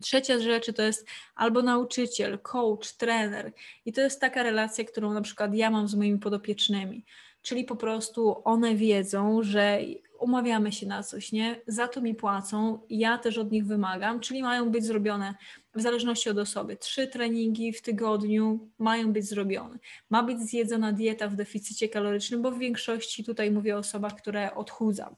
Trzecia 0.00 0.38
rzecz 0.38 0.72
to 0.74 0.82
jest 0.82 1.06
albo 1.34 1.62
nauczyciel, 1.62 2.38
coach, 2.38 2.92
trener. 2.92 3.52
I 3.84 3.92
to 3.92 4.00
jest 4.00 4.20
taka 4.20 4.42
relacja, 4.42 4.84
którą 4.84 5.12
na 5.12 5.20
przykład 5.20 5.54
ja 5.54 5.70
mam 5.70 5.88
z 5.88 5.94
moimi 5.94 6.18
podopiecznymi. 6.18 7.04
Czyli 7.42 7.64
po 7.64 7.76
prostu 7.76 8.42
one 8.44 8.74
wiedzą, 8.74 9.42
że 9.42 9.80
umawiamy 10.20 10.72
się 10.72 10.86
na 10.86 11.02
coś, 11.02 11.32
nie? 11.32 11.60
Za 11.66 11.88
to 11.88 12.00
mi 12.00 12.14
płacą, 12.14 12.78
ja 12.90 13.18
też 13.18 13.38
od 13.38 13.52
nich 13.52 13.66
wymagam, 13.66 14.20
czyli 14.20 14.42
mają 14.42 14.70
być 14.70 14.84
zrobione 14.84 15.34
w 15.74 15.80
zależności 15.80 16.30
od 16.30 16.38
osoby. 16.38 16.76
Trzy 16.76 17.06
treningi 17.06 17.72
w 17.72 17.82
tygodniu 17.82 18.68
mają 18.78 19.12
być 19.12 19.24
zrobione. 19.24 19.78
Ma 20.10 20.22
być 20.22 20.40
zjedzona 20.40 20.92
dieta 20.92 21.28
w 21.28 21.36
deficycie 21.36 21.88
kalorycznym, 21.88 22.42
bo 22.42 22.50
w 22.50 22.58
większości 22.58 23.24
tutaj 23.24 23.50
mówię 23.50 23.76
o 23.76 23.78
osobach, 23.78 24.14
które 24.14 24.54
odchudzam. 24.54 25.14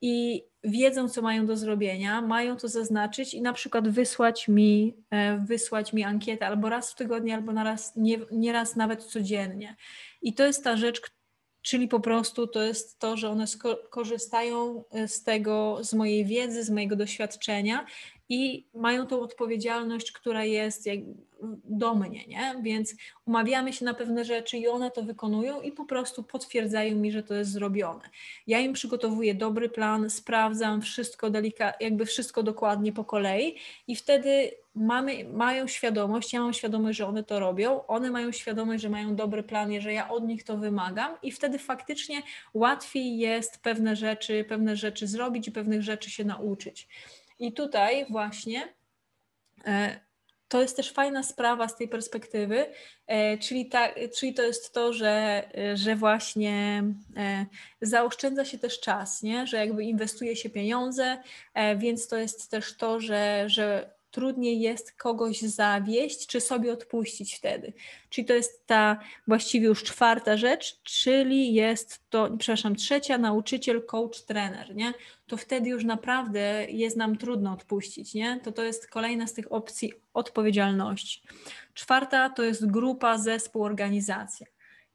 I 0.00 0.44
wiedzą, 0.64 1.08
co 1.08 1.22
mają 1.22 1.46
do 1.46 1.56
zrobienia, 1.56 2.22
mają 2.22 2.56
to 2.56 2.68
zaznaczyć 2.68 3.34
i 3.34 3.42
na 3.42 3.52
przykład 3.52 3.88
wysłać 3.88 4.48
mi, 4.48 4.96
e, 5.10 5.38
wysłać 5.38 5.92
mi 5.92 6.04
ankietę 6.04 6.46
albo 6.46 6.68
raz 6.68 6.92
w 6.92 6.94
tygodniu, 6.94 7.34
albo 7.34 7.52
na 7.52 7.64
raz, 7.64 7.96
nie, 7.96 8.18
nie 8.32 8.52
raz 8.52 8.76
nawet 8.76 9.04
codziennie. 9.04 9.76
I 10.22 10.34
to 10.34 10.46
jest 10.46 10.64
ta 10.64 10.76
rzecz, 10.76 11.00
czyli 11.68 11.88
po 11.88 12.00
prostu 12.00 12.46
to 12.46 12.62
jest 12.62 12.98
to, 12.98 13.16
że 13.16 13.30
one 13.30 13.44
korzystają 13.90 14.84
e, 14.90 15.08
z 15.08 15.22
tego, 15.22 15.78
z 15.80 15.94
mojej 15.94 16.24
wiedzy, 16.24 16.64
z 16.64 16.70
mojego 16.70 16.96
doświadczenia 16.96 17.86
i 18.28 18.66
mają 18.74 19.06
tą 19.06 19.20
odpowiedzialność, 19.20 20.12
która 20.12 20.44
jest 20.44 20.86
do 21.64 21.94
mnie, 21.94 22.26
nie? 22.26 22.54
Więc 22.62 22.94
umawiamy 23.24 23.72
się 23.72 23.84
na 23.84 23.94
pewne 23.94 24.24
rzeczy 24.24 24.58
i 24.58 24.68
one 24.68 24.90
to 24.90 25.02
wykonują 25.02 25.60
i 25.60 25.72
po 25.72 25.84
prostu 25.84 26.22
potwierdzają 26.22 26.96
mi, 26.96 27.12
że 27.12 27.22
to 27.22 27.34
jest 27.34 27.50
zrobione. 27.50 28.10
Ja 28.46 28.60
im 28.60 28.72
przygotowuję 28.72 29.34
dobry 29.34 29.68
plan, 29.68 30.10
sprawdzam 30.10 30.82
wszystko 30.82 31.30
delika, 31.30 31.72
jakby 31.80 32.06
wszystko 32.06 32.42
dokładnie 32.42 32.92
po 32.92 33.04
kolei 33.04 33.56
i 33.86 33.96
wtedy 33.96 34.50
mamy, 34.74 35.24
mają 35.24 35.66
świadomość, 35.66 36.32
ja 36.32 36.40
mam 36.40 36.52
świadomość, 36.52 36.98
że 36.98 37.06
one 37.06 37.24
to 37.24 37.40
robią, 37.40 37.86
one 37.86 38.10
mają 38.10 38.32
świadomość, 38.32 38.82
że 38.82 38.88
mają 38.88 39.16
dobry 39.16 39.42
plan, 39.42 39.80
że 39.80 39.92
ja 39.92 40.08
od 40.08 40.24
nich 40.24 40.44
to 40.44 40.56
wymagam 40.56 41.16
i 41.22 41.32
wtedy 41.32 41.58
faktycznie 41.58 42.22
łatwiej 42.54 43.18
jest 43.18 43.62
pewne 43.62 43.96
rzeczy, 43.96 44.44
pewne 44.48 44.76
rzeczy 44.76 45.06
zrobić 45.06 45.48
i 45.48 45.52
pewnych 45.52 45.82
rzeczy 45.82 46.10
się 46.10 46.24
nauczyć. 46.24 46.88
I 47.38 47.52
tutaj 47.52 48.06
właśnie 48.10 48.74
e, 49.66 50.07
to 50.48 50.62
jest 50.62 50.76
też 50.76 50.92
fajna 50.92 51.22
sprawa 51.22 51.68
z 51.68 51.76
tej 51.76 51.88
perspektywy, 51.88 52.66
e, 53.06 53.38
czyli, 53.38 53.66
ta, 53.66 53.88
czyli 54.18 54.34
to 54.34 54.42
jest 54.42 54.72
to, 54.72 54.92
że, 54.92 55.42
że 55.74 55.96
właśnie 55.96 56.84
e, 57.16 57.46
zaoszczędza 57.80 58.44
się 58.44 58.58
też 58.58 58.80
czas, 58.80 59.22
nie? 59.22 59.46
że 59.46 59.56
jakby 59.56 59.84
inwestuje 59.84 60.36
się 60.36 60.50
pieniądze, 60.50 61.18
więc 61.76 62.08
to 62.08 62.16
jest 62.16 62.50
też 62.50 62.76
to, 62.76 63.00
że, 63.00 63.44
że 63.46 63.98
trudniej 64.10 64.60
jest 64.60 64.92
kogoś 64.92 65.40
zawieść, 65.40 66.26
czy 66.26 66.40
sobie 66.40 66.72
odpuścić 66.72 67.34
wtedy. 67.34 67.72
Czyli 68.10 68.26
to 68.26 68.34
jest 68.34 68.66
ta 68.66 69.00
właściwie 69.26 69.66
już 69.66 69.84
czwarta 69.84 70.36
rzecz, 70.36 70.82
czyli 70.82 71.54
jest 71.54 72.00
to, 72.10 72.30
przepraszam, 72.38 72.76
trzecia, 72.76 73.18
nauczyciel, 73.18 73.86
coach, 73.86 74.22
trener, 74.22 74.74
nie? 74.74 74.94
To 75.28 75.36
wtedy 75.36 75.68
już 75.68 75.84
naprawdę 75.84 76.66
jest 76.68 76.96
nam 76.96 77.16
trudno 77.16 77.52
odpuścić, 77.52 78.14
nie? 78.14 78.40
To 78.40 78.52
to 78.52 78.62
jest 78.62 78.90
kolejna 78.90 79.26
z 79.26 79.32
tych 79.32 79.52
opcji 79.52 79.92
odpowiedzialności. 80.14 81.22
Czwarta 81.74 82.30
to 82.30 82.42
jest 82.42 82.70
grupa, 82.70 83.18
zespół, 83.18 83.64
organizacja. 83.64 84.46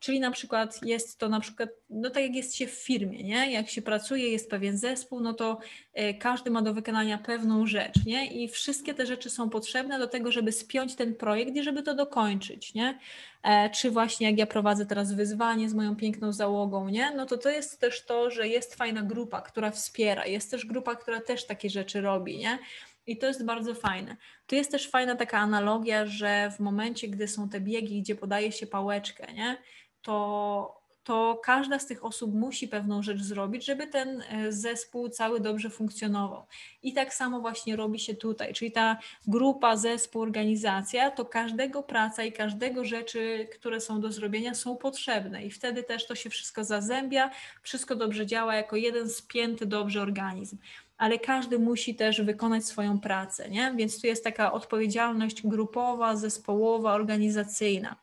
Czyli 0.03 0.19
na 0.19 0.31
przykład 0.31 0.79
jest 0.85 1.19
to 1.19 1.29
na 1.29 1.39
przykład, 1.39 1.69
no 1.89 2.09
tak 2.09 2.23
jak 2.23 2.35
jest 2.35 2.55
się 2.55 2.67
w 2.67 2.71
firmie, 2.71 3.23
nie? 3.23 3.51
Jak 3.51 3.69
się 3.69 3.81
pracuje, 3.81 4.29
jest 4.29 4.49
pewien 4.49 4.77
zespół, 4.77 5.19
no 5.19 5.33
to 5.33 5.59
e, 5.93 6.13
każdy 6.13 6.51
ma 6.51 6.61
do 6.61 6.73
wykonania 6.73 7.17
pewną 7.17 7.65
rzecz, 7.65 8.05
nie? 8.05 8.43
I 8.43 8.47
wszystkie 8.47 8.93
te 8.93 9.05
rzeczy 9.05 9.29
są 9.29 9.49
potrzebne 9.49 9.99
do 9.99 10.07
tego, 10.07 10.31
żeby 10.31 10.51
spiąć 10.51 10.95
ten 10.95 11.15
projekt 11.15 11.55
i 11.55 11.63
żeby 11.63 11.83
to 11.83 11.93
dokończyć, 11.93 12.73
nie? 12.73 12.99
E, 13.43 13.69
czy 13.69 13.91
właśnie 13.91 14.27
jak 14.27 14.37
ja 14.37 14.45
prowadzę 14.45 14.85
teraz 14.85 15.13
wyzwanie 15.13 15.69
z 15.69 15.73
moją 15.73 15.95
piękną 15.95 16.33
załogą, 16.33 16.89
nie? 16.89 17.11
No 17.15 17.25
to 17.25 17.37
to 17.37 17.49
jest 17.49 17.79
też 17.79 18.05
to, 18.05 18.31
że 18.31 18.47
jest 18.47 18.75
fajna 18.75 19.01
grupa, 19.01 19.41
która 19.41 19.71
wspiera, 19.71 20.25
jest 20.25 20.51
też 20.51 20.65
grupa, 20.65 20.95
która 20.95 21.21
też 21.21 21.45
takie 21.45 21.69
rzeczy 21.69 22.01
robi, 22.01 22.37
nie? 22.37 22.59
I 23.07 23.17
to 23.17 23.27
jest 23.27 23.45
bardzo 23.45 23.75
fajne. 23.75 24.17
Tu 24.47 24.55
jest 24.55 24.71
też 24.71 24.89
fajna 24.89 25.15
taka 25.15 25.37
analogia, 25.37 26.05
że 26.05 26.51
w 26.51 26.59
momencie, 26.59 27.07
gdy 27.07 27.27
są 27.27 27.49
te 27.49 27.61
biegi, 27.61 28.01
gdzie 28.01 28.15
podaje 28.15 28.51
się 28.51 28.67
pałeczkę, 28.67 29.33
nie? 29.33 29.57
To, 30.03 30.83
to 31.03 31.41
każda 31.43 31.79
z 31.79 31.87
tych 31.87 32.05
osób 32.05 32.33
musi 32.33 32.67
pewną 32.67 33.03
rzecz 33.03 33.21
zrobić, 33.21 33.65
żeby 33.65 33.87
ten 33.87 34.23
e, 34.29 34.51
zespół 34.51 35.09
cały 35.09 35.39
dobrze 35.39 35.69
funkcjonował. 35.69 36.45
I 36.83 36.93
tak 36.93 37.13
samo 37.13 37.39
właśnie 37.41 37.75
robi 37.75 37.99
się 37.99 38.15
tutaj, 38.15 38.53
czyli 38.53 38.71
ta 38.71 38.97
grupa, 39.27 39.77
zespół, 39.77 40.21
organizacja, 40.21 41.11
to 41.11 41.25
każdego 41.25 41.83
praca 41.83 42.23
i 42.23 42.31
każdego 42.31 42.85
rzeczy, 42.85 43.47
które 43.53 43.81
są 43.81 44.01
do 44.01 44.11
zrobienia, 44.11 44.53
są 44.53 44.77
potrzebne 44.77 45.45
i 45.45 45.51
wtedy 45.51 45.83
też 45.83 46.07
to 46.07 46.15
się 46.15 46.29
wszystko 46.29 46.63
zazębia, 46.63 47.31
wszystko 47.61 47.95
dobrze 47.95 48.25
działa 48.25 48.55
jako 48.55 48.75
jeden 48.75 49.09
spięty 49.09 49.65
dobrze 49.65 50.01
organizm 50.01 50.57
ale 50.97 51.19
każdy 51.19 51.59
musi 51.59 51.95
też 51.95 52.21
wykonać 52.21 52.65
swoją 52.65 52.99
pracę, 52.99 53.49
nie? 53.49 53.73
Więc 53.77 54.01
tu 54.01 54.07
jest 54.07 54.23
taka 54.23 54.51
odpowiedzialność 54.51 55.47
grupowa, 55.47 56.15
zespołowa, 56.15 56.93
organizacyjna. 56.93 57.95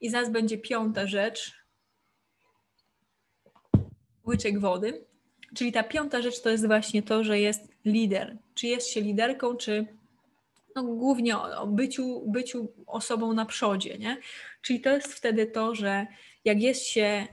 I 0.00 0.10
zaraz 0.10 0.30
będzie 0.30 0.58
piąta 0.58 1.06
rzecz. 1.06 1.52
Łyczek 4.26 4.60
wody. 4.60 5.06
Czyli 5.54 5.72
ta 5.72 5.82
piąta 5.82 6.22
rzecz 6.22 6.40
to 6.40 6.50
jest 6.50 6.66
właśnie 6.66 7.02
to, 7.02 7.24
że 7.24 7.40
jest 7.40 7.68
lider. 7.84 8.38
Czy 8.54 8.66
jest 8.66 8.88
się 8.88 9.00
liderką, 9.00 9.56
czy 9.56 9.86
no, 10.74 10.82
głównie 10.82 11.38
o 11.38 11.66
byciu, 11.66 12.30
byciu 12.30 12.72
osobą 12.86 13.32
na 13.32 13.46
przodzie, 13.46 13.98
nie? 13.98 14.16
Czyli 14.62 14.80
to 14.80 14.90
jest 14.90 15.14
wtedy 15.14 15.46
to, 15.46 15.74
że 15.74 16.06
jak 16.44 16.60
jest 16.60 16.86
się 16.86 17.26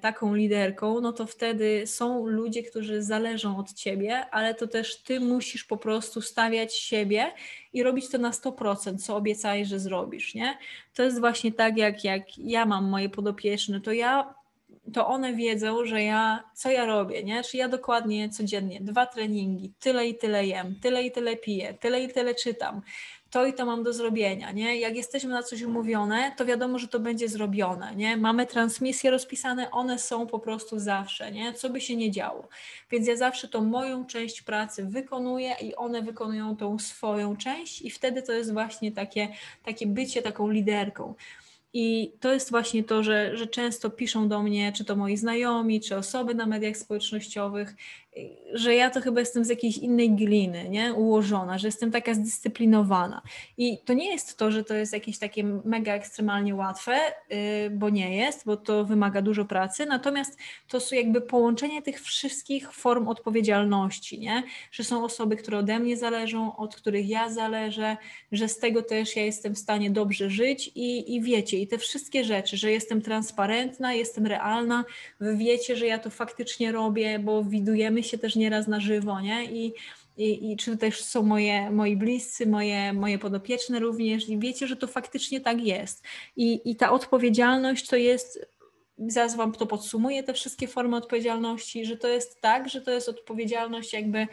taką 0.00 0.34
liderką, 0.34 1.00
no 1.00 1.12
to 1.12 1.26
wtedy 1.26 1.86
są 1.86 2.26
ludzie, 2.26 2.62
którzy 2.62 3.02
zależą 3.02 3.58
od 3.58 3.72
ciebie, 3.72 4.26
ale 4.30 4.54
to 4.54 4.66
też 4.66 5.02
ty 5.02 5.20
musisz 5.20 5.64
po 5.64 5.76
prostu 5.76 6.20
stawiać 6.20 6.76
siebie 6.76 7.32
i 7.72 7.82
robić 7.82 8.08
to 8.08 8.18
na 8.18 8.30
100%, 8.30 8.98
co 8.98 9.16
obiecałeś, 9.16 9.68
że 9.68 9.78
zrobisz, 9.78 10.34
nie? 10.34 10.58
To 10.94 11.02
jest 11.02 11.20
właśnie 11.20 11.52
tak, 11.52 11.76
jak, 11.76 12.04
jak 12.04 12.38
ja 12.38 12.66
mam 12.66 12.88
moje 12.88 13.08
podopieczne, 13.08 13.80
to 13.80 13.92
ja 13.92 14.34
to 14.92 15.06
one 15.06 15.34
wiedzą, 15.34 15.84
że 15.84 16.02
ja, 16.02 16.44
co 16.54 16.70
ja 16.70 16.86
robię, 16.86 17.24
nie? 17.24 17.42
Czy 17.42 17.56
ja 17.56 17.68
dokładnie 17.68 18.30
codziennie 18.30 18.80
dwa 18.80 19.06
treningi, 19.06 19.72
tyle 19.80 20.06
i 20.06 20.18
tyle 20.18 20.46
jem, 20.46 20.74
tyle 20.82 21.04
i 21.04 21.12
tyle 21.12 21.36
piję, 21.36 21.74
tyle 21.80 22.00
i 22.00 22.08
tyle 22.08 22.34
czytam, 22.34 22.82
to 23.34 23.46
i 23.46 23.52
to 23.52 23.66
mam 23.66 23.82
do 23.82 23.92
zrobienia, 23.92 24.52
nie? 24.52 24.80
Jak 24.80 24.96
jesteśmy 24.96 25.30
na 25.30 25.42
coś 25.42 25.62
umówione, 25.62 26.32
to 26.36 26.44
wiadomo, 26.44 26.78
że 26.78 26.88
to 26.88 27.00
będzie 27.00 27.28
zrobione, 27.28 27.94
nie? 27.96 28.16
Mamy 28.16 28.46
transmisje 28.46 29.10
rozpisane, 29.10 29.70
one 29.70 29.98
są 29.98 30.26
po 30.26 30.38
prostu 30.38 30.78
zawsze, 30.78 31.32
nie? 31.32 31.52
Co 31.52 31.70
by 31.70 31.80
się 31.80 31.96
nie 31.96 32.10
działo. 32.10 32.48
Więc 32.90 33.08
ja 33.08 33.16
zawsze 33.16 33.48
tą 33.48 33.64
moją 33.64 34.06
część 34.06 34.42
pracy 34.42 34.84
wykonuję 34.84 35.56
i 35.62 35.74
one 35.74 36.02
wykonują 36.02 36.56
tą 36.56 36.78
swoją 36.78 37.36
część 37.36 37.82
i 37.82 37.90
wtedy 37.90 38.22
to 38.22 38.32
jest 38.32 38.52
właśnie 38.52 38.92
takie, 38.92 39.28
takie 39.64 39.86
bycie 39.86 40.22
taką 40.22 40.50
liderką. 40.50 41.14
I 41.76 42.12
to 42.20 42.32
jest 42.32 42.50
właśnie 42.50 42.84
to, 42.84 43.02
że, 43.02 43.36
że 43.36 43.46
często 43.46 43.90
piszą 43.90 44.28
do 44.28 44.42
mnie, 44.42 44.72
czy 44.72 44.84
to 44.84 44.96
moi 44.96 45.16
znajomi, 45.16 45.80
czy 45.80 45.96
osoby 45.96 46.34
na 46.34 46.46
mediach 46.46 46.76
społecznościowych, 46.76 47.74
że 48.52 48.74
ja 48.74 48.90
to 48.90 49.00
chyba 49.00 49.20
jestem 49.20 49.44
z 49.44 49.48
jakiejś 49.48 49.78
innej 49.78 50.10
gliny, 50.10 50.68
nie? 50.68 50.94
Ułożona, 50.94 51.58
że 51.58 51.68
jestem 51.68 51.90
taka 51.90 52.14
zdyscyplinowana. 52.14 53.22
I 53.56 53.78
to 53.84 53.92
nie 53.92 54.12
jest 54.12 54.38
to, 54.38 54.50
że 54.50 54.64
to 54.64 54.74
jest 54.74 54.92
jakieś 54.92 55.18
takie 55.18 55.44
mega 55.44 55.94
ekstremalnie 55.94 56.54
łatwe, 56.54 56.98
yy, 57.30 57.36
bo 57.70 57.90
nie 57.90 58.16
jest, 58.16 58.46
bo 58.46 58.56
to 58.56 58.84
wymaga 58.84 59.22
dużo 59.22 59.44
pracy, 59.44 59.86
natomiast 59.86 60.38
to 60.68 60.80
są 60.80 60.96
jakby 60.96 61.20
połączenie 61.20 61.82
tych 61.82 62.00
wszystkich 62.00 62.72
form 62.72 63.08
odpowiedzialności, 63.08 64.18
nie? 64.18 64.42
Że 64.72 64.84
są 64.84 65.04
osoby, 65.04 65.36
które 65.36 65.58
ode 65.58 65.78
mnie 65.78 65.96
zależą, 65.96 66.56
od 66.56 66.76
których 66.76 67.08
ja 67.08 67.28
zależę, 67.32 67.96
że 68.32 68.48
z 68.48 68.58
tego 68.58 68.82
też 68.82 69.16
ja 69.16 69.24
jestem 69.24 69.54
w 69.54 69.58
stanie 69.58 69.90
dobrze 69.90 70.30
żyć 70.30 70.70
i, 70.74 71.14
i 71.14 71.20
wiecie, 71.22 71.58
i 71.58 71.66
te 71.66 71.78
wszystkie 71.78 72.24
rzeczy, 72.24 72.56
że 72.56 72.70
jestem 72.70 73.02
transparentna, 73.02 73.94
jestem 73.94 74.26
realna, 74.26 74.84
wy 75.20 75.36
wiecie, 75.36 75.76
że 75.76 75.86
ja 75.86 75.98
to 75.98 76.10
faktycznie 76.10 76.72
robię, 76.72 77.18
bo 77.18 77.44
widujemy 77.44 78.03
się 78.04 78.18
też 78.18 78.36
nieraz 78.36 78.68
na 78.68 78.80
żywo, 78.80 79.20
nie? 79.20 79.44
I, 79.44 79.74
i, 80.16 80.52
i 80.52 80.56
czy 80.56 80.76
też 80.76 81.04
są 81.04 81.22
moje, 81.22 81.70
moi 81.70 81.96
bliscy, 81.96 82.46
moje, 82.46 82.92
moje 82.92 83.18
podopieczne 83.18 83.78
również 83.80 84.28
i 84.28 84.38
wiecie, 84.38 84.66
że 84.66 84.76
to 84.76 84.86
faktycznie 84.86 85.40
tak 85.40 85.64
jest. 85.64 86.02
I, 86.36 86.70
i 86.70 86.76
ta 86.76 86.92
odpowiedzialność 86.92 87.86
to 87.86 87.96
jest, 87.96 88.46
zaraz 88.98 89.36
Wam 89.36 89.52
to 89.52 89.66
podsumuję, 89.66 90.22
te 90.22 90.32
wszystkie 90.32 90.68
formy 90.68 90.96
odpowiedzialności, 90.96 91.86
że 91.86 91.96
to 91.96 92.08
jest 92.08 92.40
tak, 92.40 92.68
że 92.68 92.80
to 92.80 92.90
jest 92.90 93.08
odpowiedzialność 93.08 93.92
jakby 93.92 94.26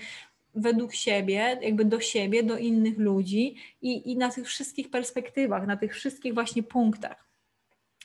według 0.55 0.93
siebie, 0.93 1.59
jakby 1.61 1.85
do 1.85 1.99
siebie, 1.99 2.43
do 2.43 2.57
innych 2.57 2.97
ludzi 2.97 3.55
i, 3.81 4.11
i 4.11 4.17
na 4.17 4.31
tych 4.31 4.47
wszystkich 4.47 4.89
perspektywach, 4.89 5.67
na 5.67 5.77
tych 5.77 5.95
wszystkich 5.95 6.33
właśnie 6.33 6.63
punktach 6.63 7.30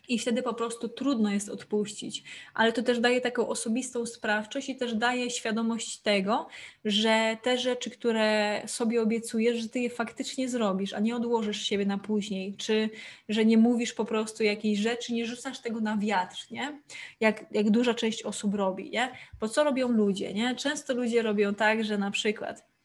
i 0.09 0.19
wtedy 0.19 0.43
po 0.43 0.55
prostu 0.55 0.89
trudno 0.89 1.31
jest 1.31 1.49
odpuścić. 1.49 2.25
Ale 2.55 2.73
to 2.73 2.83
też 2.83 3.01
daje 3.01 3.21
taką 3.21 3.49
osobistą 3.49 4.07
sprawczość 4.07 4.69
i 4.69 4.77
też 4.77 4.95
daje 4.95 5.31
świadomość 5.31 5.99
tego, 5.99 6.47
że 6.85 7.37
te 7.43 7.59
rzeczy, 7.59 7.91
które 7.91 8.63
sobie 8.67 9.03
obiecujesz, 9.03 9.59
że 9.59 9.69
ty 9.69 9.81
je 9.81 9.91
faktycznie 9.91 10.49
zrobisz, 10.49 10.93
a 10.93 11.01
nie 11.01 11.17
odłożysz 11.17 11.63
siebie 11.63 11.87
na 11.87 11.99
później, 11.99 12.55
czy 12.57 12.91
że 13.29 13.45
nie 13.45 13.59
mówisz 13.59 13.93
po 13.93 14.05
prostu 14.05 14.43
jakiejś 14.43 14.79
rzeczy, 14.79 15.15
nie 15.15 15.27
rzucasz 15.27 15.59
tego 15.59 15.81
na 15.81 15.97
wiatr, 15.97 16.47
nie? 16.51 16.81
Jak, 17.21 17.45
jak 17.51 17.71
duża 17.71 17.95
część 17.95 18.23
osób 18.23 18.55
robi, 18.55 18.91
nie? 18.91 19.13
Bo 19.41 19.49
co 19.49 19.65
robią 19.65 19.89
ludzie, 19.89 20.35
nie? 20.35 20.55
Często 20.55 20.95
ludzie 20.95 21.23
robią 21.23 21.55
tak, 21.55 21.85
że 21.85 21.99
na 21.99 22.11
przykład 22.11 22.76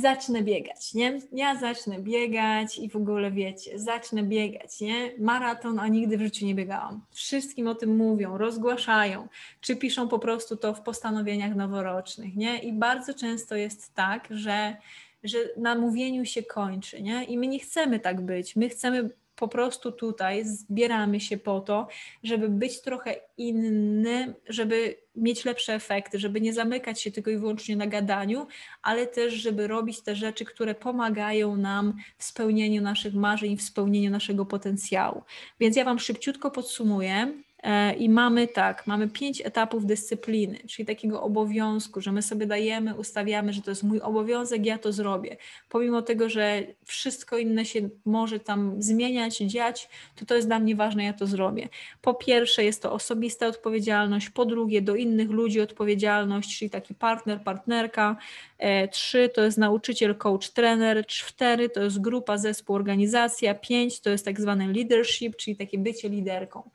zacznę 0.00 0.42
biegać, 0.42 0.94
nie? 0.94 1.20
Ja 1.32 1.56
zacznę 1.56 1.98
biegać 1.98 2.78
i 2.78 2.88
w 2.88 2.96
ogóle 2.96 3.30
wiecie, 3.30 3.78
zacznę 3.78 4.22
biegać, 4.22 4.80
nie? 4.80 5.12
Maraton, 5.18 5.78
a 5.78 5.88
nigdy 5.88 6.18
w 6.18 6.22
życiu 6.22 6.46
nie 6.46 6.54
biegałam. 6.54 7.04
Wszystkim 7.10 7.68
o 7.68 7.74
tym 7.74 7.96
mówią, 7.96 8.38
rozgłaszają, 8.38 9.28
czy 9.60 9.76
piszą 9.76 10.08
po 10.08 10.18
prostu 10.18 10.56
to 10.56 10.74
w 10.74 10.80
postanowieniach 10.80 11.54
noworocznych, 11.56 12.36
nie? 12.36 12.58
I 12.58 12.72
bardzo 12.72 13.14
często 13.14 13.56
jest 13.56 13.94
tak, 13.94 14.28
że 14.30 14.76
że 15.24 15.38
na 15.56 15.74
mówieniu 15.74 16.24
się 16.24 16.42
kończy, 16.42 17.02
nie? 17.02 17.24
I 17.24 17.38
my 17.38 17.46
nie 17.46 17.58
chcemy 17.58 18.00
tak 18.00 18.20
być. 18.20 18.56
My 18.56 18.68
chcemy 18.68 19.10
po 19.36 19.48
prostu 19.48 19.92
tutaj 19.92 20.44
zbieramy 20.44 21.20
się 21.20 21.36
po 21.36 21.60
to, 21.60 21.88
żeby 22.22 22.48
być 22.48 22.80
trochę 22.80 23.14
innym, 23.36 24.34
żeby 24.48 24.96
mieć 25.16 25.44
lepsze 25.44 25.74
efekty, 25.74 26.18
żeby 26.18 26.40
nie 26.40 26.52
zamykać 26.52 27.02
się 27.02 27.10
tylko 27.10 27.30
i 27.30 27.38
wyłącznie 27.38 27.76
na 27.76 27.86
gadaniu, 27.86 28.46
ale 28.82 29.06
też, 29.06 29.34
żeby 29.34 29.66
robić 29.66 30.00
te 30.00 30.16
rzeczy, 30.16 30.44
które 30.44 30.74
pomagają 30.74 31.56
nam 31.56 31.94
w 32.18 32.24
spełnieniu 32.24 32.82
naszych 32.82 33.14
marzeń, 33.14 33.56
w 33.56 33.62
spełnieniu 33.62 34.10
naszego 34.10 34.46
potencjału. 34.46 35.22
Więc 35.60 35.76
ja 35.76 35.84
Wam 35.84 35.98
szybciutko 35.98 36.50
podsumuję. 36.50 37.43
E, 37.64 37.94
I 37.94 38.08
mamy 38.08 38.48
tak, 38.48 38.86
mamy 38.86 39.08
pięć 39.08 39.40
etapów 39.44 39.86
dyscypliny, 39.86 40.58
czyli 40.68 40.86
takiego 40.86 41.22
obowiązku, 41.22 42.00
że 42.00 42.12
my 42.12 42.22
sobie 42.22 42.46
dajemy, 42.46 42.94
ustawiamy, 42.94 43.52
że 43.52 43.62
to 43.62 43.70
jest 43.70 43.82
mój 43.82 44.00
obowiązek, 44.00 44.66
ja 44.66 44.78
to 44.78 44.92
zrobię. 44.92 45.36
Pomimo 45.68 46.02
tego, 46.02 46.28
że 46.28 46.62
wszystko 46.84 47.38
inne 47.38 47.64
się 47.64 47.88
może 48.04 48.40
tam 48.40 48.82
zmieniać, 48.82 49.38
dziać, 49.38 49.88
to 50.16 50.26
to 50.26 50.34
jest 50.34 50.48
dla 50.48 50.58
mnie 50.58 50.76
ważne, 50.76 51.04
ja 51.04 51.12
to 51.12 51.26
zrobię. 51.26 51.68
Po 52.02 52.14
pierwsze 52.14 52.64
jest 52.64 52.82
to 52.82 52.92
osobista 52.92 53.46
odpowiedzialność, 53.46 54.30
po 54.30 54.44
drugie 54.44 54.82
do 54.82 54.96
innych 54.96 55.30
ludzi 55.30 55.60
odpowiedzialność, 55.60 56.58
czyli 56.58 56.70
taki 56.70 56.94
partner, 56.94 57.40
partnerka. 57.42 58.16
E, 58.58 58.88
trzy 58.88 59.30
to 59.34 59.42
jest 59.42 59.58
nauczyciel, 59.58 60.14
coach, 60.14 60.50
trener. 60.50 61.06
Cztery 61.06 61.70
to 61.70 61.82
jest 61.82 62.00
grupa, 62.00 62.38
zespół, 62.38 62.76
organizacja. 62.76 63.54
Pięć 63.54 64.00
to 64.00 64.10
jest 64.10 64.24
tak 64.24 64.40
zwany 64.40 64.72
leadership, 64.72 65.36
czyli 65.36 65.56
takie 65.56 65.78
bycie 65.78 66.08
liderką. 66.08 66.70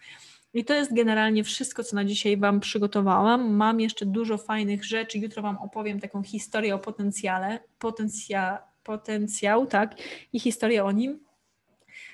I 0.54 0.66
to 0.66 0.74
jest 0.74 0.94
generalnie 0.94 1.44
wszystko, 1.44 1.84
co 1.84 1.96
na 1.96 2.06
dzisiaj 2.06 2.38
Wam 2.38 2.60
przygotowałam. 2.60 3.54
Mam 3.54 3.80
jeszcze 3.80 4.06
dużo 4.06 4.38
fajnych 4.38 4.86
rzeczy. 4.86 5.20
Jutro 5.20 5.42
Wam 5.42 5.58
opowiem 5.58 6.00
taką 6.00 6.24
historię 6.24 6.76
o 6.76 6.80
potencjale, 6.80 7.60
potencja, 7.80 8.64
potencjał, 8.84 9.66
tak, 9.66 9.96
i 10.34 10.40
historię 10.40 10.86
o 10.86 10.92
nim. 10.92 11.20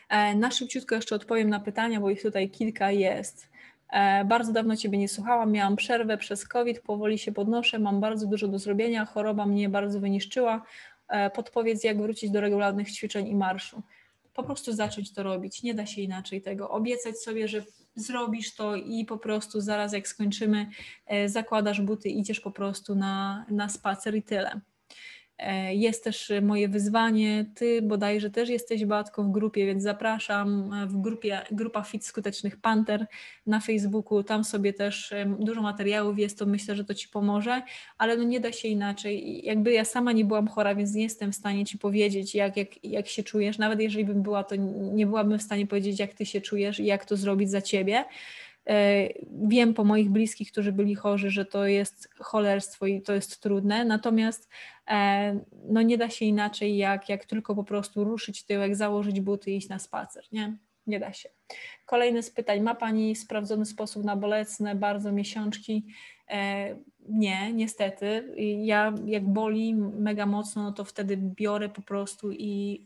E, 0.10 0.36
na 0.36 0.52
szybciutko 0.52 0.96
jeszcze 0.96 1.16
odpowiem 1.16 1.50
na 1.50 1.60
pytania, 1.60 2.00
bo 2.00 2.10
ich 2.10 2.22
tutaj 2.22 2.50
kilka 2.50 2.92
jest. 2.92 3.50
E, 3.92 4.26
bardzo 4.26 4.52
dawno 4.52 4.76
Ciebie 4.76 4.98
nie 4.98 5.10
słuchałam, 5.10 5.52
miałam 5.52 5.76
przerwę 5.76 6.18
przez 6.18 6.48
COVID, 6.48 6.80
powoli 6.80 7.18
się 7.18 7.32
podnoszę, 7.32 7.80
mam 7.80 8.02
bardzo 8.02 8.28
dużo 8.28 8.48
do 8.48 8.60
zrobienia, 8.60 9.06
choroba 9.06 9.46
mnie 9.46 9.70
bardzo 9.70 10.00
wyniszczyła. 10.00 10.66
E, 11.08 11.30
podpowiedz, 11.30 11.84
jak 11.84 12.02
wrócić 12.02 12.32
do 12.32 12.42
regularnych 12.42 12.92
ćwiczeń 12.92 13.28
i 13.28 13.36
marszu. 13.36 13.82
Po 14.34 14.44
prostu 14.44 14.74
zacząć 14.74 15.14
to 15.14 15.24
robić, 15.24 15.64
nie 15.64 15.74
da 15.74 15.86
się 15.86 16.02
inaczej 16.02 16.42
tego. 16.42 16.70
Obiecać 16.70 17.20
sobie, 17.20 17.48
że 17.48 17.64
zrobisz 17.96 18.56
to 18.56 18.76
i 18.76 19.06
po 19.06 19.18
prostu 19.18 19.62
zaraz 19.62 19.94
jak 19.94 20.08
skończymy, 20.08 20.70
e, 21.06 21.30
zakładasz 21.30 21.82
buty, 21.82 22.10
idziesz 22.10 22.40
po 22.40 22.52
prostu 22.52 22.96
na, 22.96 23.46
na 23.50 23.70
spacer 23.70 24.16
i 24.16 24.24
tyle. 24.24 24.62
E, 25.38 25.76
jest 25.76 26.04
też 26.04 26.32
moje 26.42 26.68
wyzwanie. 26.68 27.46
Ty 27.56 27.82
bodajże 27.82 28.30
też 28.30 28.50
jesteś 28.50 28.86
Batką 28.86 29.30
w 29.30 29.32
grupie, 29.32 29.66
więc 29.66 29.84
zapraszam 29.84 30.74
e, 30.74 30.88
w 30.88 30.98
grupie 30.98 31.42
Grupa 31.52 31.84
Fit 31.84 32.06
Skutecznych 32.06 32.58
Panter 32.58 33.06
na 33.48 33.60
Facebooku. 33.60 34.24
Tam 34.24 34.44
sobie 34.44 34.74
też 34.74 35.14
dużo 35.40 35.62
materiałów 35.62 36.20
jest, 36.20 36.40
to 36.40 36.46
myślę, 36.46 36.76
że 36.76 36.86
to 36.86 36.94
Ci 36.94 37.08
pomoże, 37.08 37.62
ale 37.98 38.18
no 38.18 38.24
nie 38.24 38.40
da 38.40 38.52
się 38.52 38.68
inaczej. 38.68 39.46
Jakby 39.46 39.72
ja 39.72 39.86
sama 39.86 40.12
nie 40.12 40.26
byłam 40.26 40.48
chora, 40.48 40.76
więc 40.76 40.94
nie 40.94 41.04
jestem 41.04 41.32
w 41.32 41.36
stanie 41.36 41.66
Ci 41.66 41.78
powiedzieć, 41.78 42.36
jak, 42.36 42.58
jak, 42.58 42.84
jak 42.84 43.08
się 43.08 43.24
czujesz. 43.24 43.58
Nawet 43.58 43.80
jeżeli 43.80 44.06
bym 44.06 44.22
była, 44.22 44.44
to 44.44 44.56
nie 44.94 45.06
byłabym 45.06 45.40
w 45.40 45.44
stanie 45.44 45.68
powiedzieć, 45.68 46.00
jak 46.00 46.14
Ty 46.14 46.26
się 46.26 46.42
czujesz 46.42 46.80
i 46.80 46.86
jak 46.86 47.06
to 47.06 47.18
zrobić 47.18 47.50
za 47.50 47.62
Ciebie. 47.62 48.06
E, 48.70 49.10
wiem 49.48 49.74
po 49.74 49.84
moich 49.84 50.10
bliskich, 50.10 50.52
którzy 50.52 50.72
byli 50.72 50.96
chorzy, 50.96 51.30
że 51.30 51.46
to 51.46 51.66
jest 51.66 52.10
cholerstwo 52.20 52.86
i 52.86 53.02
to 53.02 53.14
jest 53.14 53.42
trudne, 53.42 53.86
natomiast 53.86 54.50
e, 54.88 55.40
no 55.70 55.82
nie 55.82 55.98
da 55.98 56.10
się 56.10 56.26
inaczej, 56.26 56.78
jak, 56.78 57.10
jak 57.10 57.26
tylko 57.26 57.56
po 57.56 57.64
prostu 57.64 58.04
ruszyć 58.04 58.44
tyłek, 58.44 58.76
założyć 58.76 59.22
buty 59.22 59.52
i 59.52 59.58
iść 59.58 59.70
na 59.70 59.80
spacer, 59.80 60.24
nie? 60.32 60.58
Nie 60.88 61.00
da 61.00 61.14
się. 61.14 61.30
Kolejne 61.86 62.24
z 62.24 62.32
pytań. 62.32 62.62
Ma 62.62 62.76
Pani 62.76 63.16
sprawdzony 63.16 63.66
sposób 63.66 64.04
na 64.04 64.16
bolesne, 64.16 64.76
bardzo 64.76 65.12
miesiączki? 65.12 65.86
E, 66.30 66.76
nie, 67.10 67.54
niestety. 67.54 68.34
Ja 68.64 68.94
jak 69.06 69.34
boli 69.34 69.76
mega 69.76 70.26
mocno, 70.26 70.64
no 70.64 70.72
to 70.72 70.86
wtedy 70.86 71.18
biorę 71.18 71.70
po 71.70 71.82
prostu 71.82 72.32
i 72.32 72.84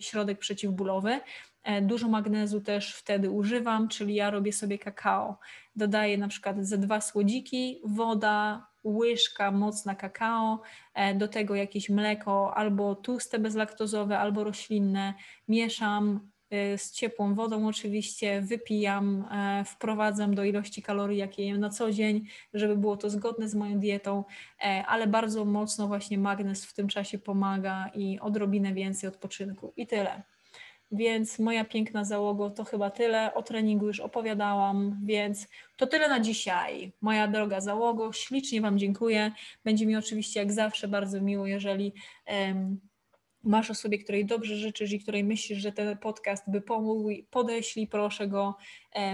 środek 0.00 0.38
przeciwbólowy. 0.38 1.20
E, 1.66 1.82
dużo 1.82 2.08
magnezu 2.08 2.60
też 2.60 2.94
wtedy 2.94 3.30
używam, 3.30 3.88
czyli 3.88 4.14
ja 4.14 4.30
robię 4.30 4.52
sobie 4.52 4.78
kakao. 4.78 5.38
Dodaję 5.76 6.18
na 6.18 6.28
przykład 6.28 6.66
ze 6.66 6.78
dwa 6.78 7.00
słodziki, 7.00 7.80
woda, 7.84 8.66
łyżka 8.84 9.50
mocna 9.50 9.94
kakao, 9.94 10.62
e, 10.94 11.14
do 11.14 11.28
tego 11.28 11.54
jakieś 11.54 11.88
mleko 11.88 12.56
albo 12.56 12.94
tłuste 12.94 13.38
bezlaktozowe, 13.38 14.18
albo 14.18 14.44
roślinne. 14.44 15.14
Mieszam 15.48 16.30
z 16.50 16.92
ciepłą 16.92 17.34
wodą 17.34 17.68
oczywiście, 17.68 18.40
wypijam, 18.40 19.24
e, 19.30 19.64
wprowadzam 19.64 20.34
do 20.34 20.44
ilości 20.44 20.82
kalorii, 20.82 21.18
jakie 21.18 21.44
jem 21.46 21.60
na 21.60 21.70
co 21.70 21.90
dzień, 21.90 22.26
żeby 22.54 22.76
było 22.76 22.96
to 22.96 23.10
zgodne 23.10 23.48
z 23.48 23.54
moją 23.54 23.78
dietą, 23.78 24.24
e, 24.60 24.84
ale 24.86 25.06
bardzo 25.06 25.44
mocno 25.44 25.86
właśnie 25.86 26.18
magnes 26.18 26.66
w 26.66 26.74
tym 26.74 26.88
czasie 26.88 27.18
pomaga 27.18 27.90
i 27.94 28.18
odrobinę 28.20 28.74
więcej 28.74 29.08
odpoczynku 29.08 29.72
i 29.76 29.86
tyle. 29.86 30.22
Więc 30.92 31.38
moja 31.38 31.64
piękna 31.64 32.04
załogo 32.04 32.50
to 32.50 32.64
chyba 32.64 32.90
tyle. 32.90 33.34
O 33.34 33.42
treningu 33.42 33.86
już 33.86 34.00
opowiadałam, 34.00 35.00
więc 35.04 35.48
to 35.76 35.86
tyle 35.86 36.08
na 36.08 36.20
dzisiaj. 36.20 36.92
Moja 37.00 37.28
droga 37.28 37.60
załogo, 37.60 38.12
ślicznie 38.12 38.60
Wam 38.60 38.78
dziękuję. 38.78 39.32
Będzie 39.64 39.86
mi 39.86 39.96
oczywiście 39.96 40.40
jak 40.40 40.52
zawsze 40.52 40.88
bardzo 40.88 41.20
miło, 41.20 41.46
jeżeli 41.46 41.92
um, 42.26 42.80
masz 43.46 43.70
osobie, 43.70 43.98
której 43.98 44.26
dobrze 44.26 44.56
życzysz 44.56 44.92
i 44.92 45.00
której 45.00 45.24
myślisz, 45.24 45.58
że 45.58 45.72
ten 45.72 45.98
podcast 45.98 46.44
by 46.50 46.60
pomógł, 46.60 47.10
podeślij 47.30 47.86
proszę 47.86 48.28
go. 48.28 48.56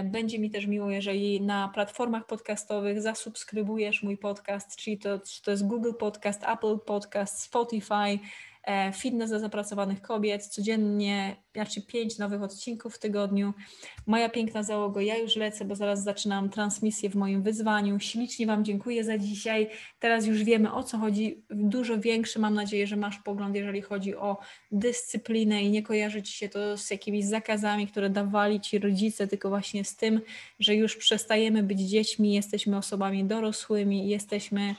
Będzie 0.03 0.39
mi 0.39 0.49
też 0.49 0.65
miło, 0.65 0.91
jeżeli 0.91 1.41
na 1.41 1.69
platformach 1.73 2.25
podcastowych 2.25 3.01
zasubskrybujesz 3.01 4.03
mój 4.03 4.17
podcast, 4.17 4.75
czyli 4.75 4.97
to, 4.97 5.19
to 5.43 5.51
jest 5.51 5.67
Google 5.67 5.93
Podcast, 5.99 6.43
Apple 6.43 6.79
Podcast, 6.85 7.41
Spotify, 7.41 7.93
E, 7.93 8.19
fitness 8.93 9.29
dla 9.29 9.39
zapracowanych 9.39 10.01
kobiet, 10.01 10.45
codziennie, 10.45 11.35
znaczy 11.53 11.81
pięć 11.81 12.17
nowych 12.17 12.41
odcinków 12.41 12.95
w 12.95 12.99
tygodniu. 12.99 13.53
Moja 14.07 14.29
piękna 14.29 14.63
załoga, 14.63 15.01
ja 15.01 15.17
już 15.17 15.35
lecę, 15.35 15.65
bo 15.65 15.75
zaraz 15.75 16.03
zaczynam 16.03 16.49
transmisję 16.49 17.09
w 17.09 17.15
moim 17.15 17.43
wyzwaniu. 17.43 17.99
Ślicznie 17.99 18.47
Wam 18.47 18.65
dziękuję 18.65 19.03
za 19.03 19.17
dzisiaj. 19.17 19.69
Teraz 19.99 20.25
już 20.25 20.43
wiemy 20.43 20.73
o 20.73 20.83
co 20.83 20.97
chodzi. 20.97 21.43
Dużo 21.49 21.97
większy 21.99 22.39
mam 22.39 22.53
nadzieję, 22.53 22.87
że 22.87 22.95
masz 22.95 23.17
pogląd, 23.17 23.55
jeżeli 23.55 23.81
chodzi 23.81 24.15
o 24.15 24.37
dyscyplinę 24.71 25.63
i 25.63 25.69
nie 25.69 25.83
kojarzy 25.83 26.23
Ci 26.23 26.33
się 26.33 26.49
to 26.49 26.77
z 26.77 26.91
jakimiś 26.91 27.25
zakazami, 27.25 27.87
które 27.87 28.09
dawali 28.09 28.61
Ci 28.61 28.79
rodzice, 28.79 29.27
tylko 29.27 29.49
właśnie 29.49 29.85
z 29.85 29.95
tym, 29.95 30.21
że 30.59 30.75
już 30.75 30.97
przestajemy 30.97 31.63
być 31.63 31.79
dziećmi, 31.79 32.33
jesteśmy 32.33 32.77
osobami 32.77 33.25
dorosłymi, 33.25 34.09
jesteśmy 34.09 34.75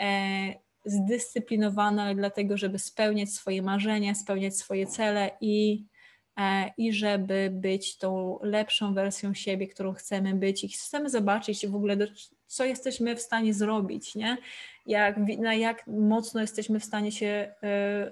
e, 0.00 0.63
zdyscyplinowana, 0.84 2.02
ale 2.02 2.14
dlatego, 2.14 2.56
żeby 2.56 2.78
spełniać 2.78 3.30
swoje 3.30 3.62
marzenia, 3.62 4.14
spełniać 4.14 4.56
swoje 4.56 4.86
cele 4.86 5.30
i, 5.40 5.84
e, 6.36 6.70
i 6.76 6.92
żeby 6.92 7.50
być 7.52 7.98
tą 7.98 8.38
lepszą 8.42 8.94
wersją 8.94 9.34
siebie, 9.34 9.68
którą 9.68 9.92
chcemy 9.92 10.34
być 10.34 10.64
i 10.64 10.68
chcemy 10.68 11.10
zobaczyć 11.10 11.66
w 11.66 11.74
ogóle, 11.74 11.96
co 12.46 12.64
jesteśmy 12.64 13.16
w 13.16 13.20
stanie 13.20 13.54
zrobić, 13.54 14.14
nie? 14.14 14.36
Jak, 14.86 15.16
na 15.38 15.54
jak 15.54 15.86
mocno 15.86 16.40
jesteśmy 16.40 16.80
w 16.80 16.84
stanie 16.84 17.12
się 17.12 17.26
e, 17.26 17.54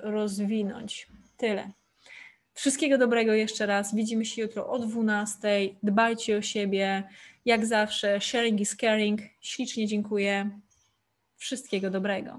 rozwinąć. 0.03 1.07
Tyle. 1.37 1.71
Wszystkiego 2.55 2.99
dobrego 2.99 3.33
jeszcze 3.33 3.67
raz. 3.67 3.95
Widzimy 3.95 4.25
się 4.25 4.43
jutro 4.43 4.71
o 4.71 4.79
12. 4.79 5.49
Dbajcie 5.83 6.37
o 6.37 6.43
siebie. 6.43 7.03
Jak 7.45 7.67
zawsze, 7.67 8.21
sharing 8.21 8.61
is 8.61 8.77
caring. 8.77 9.21
Ślicznie 9.41 9.87
dziękuję. 9.87 10.51
Wszystkiego 11.37 11.91
dobrego. 11.91 12.39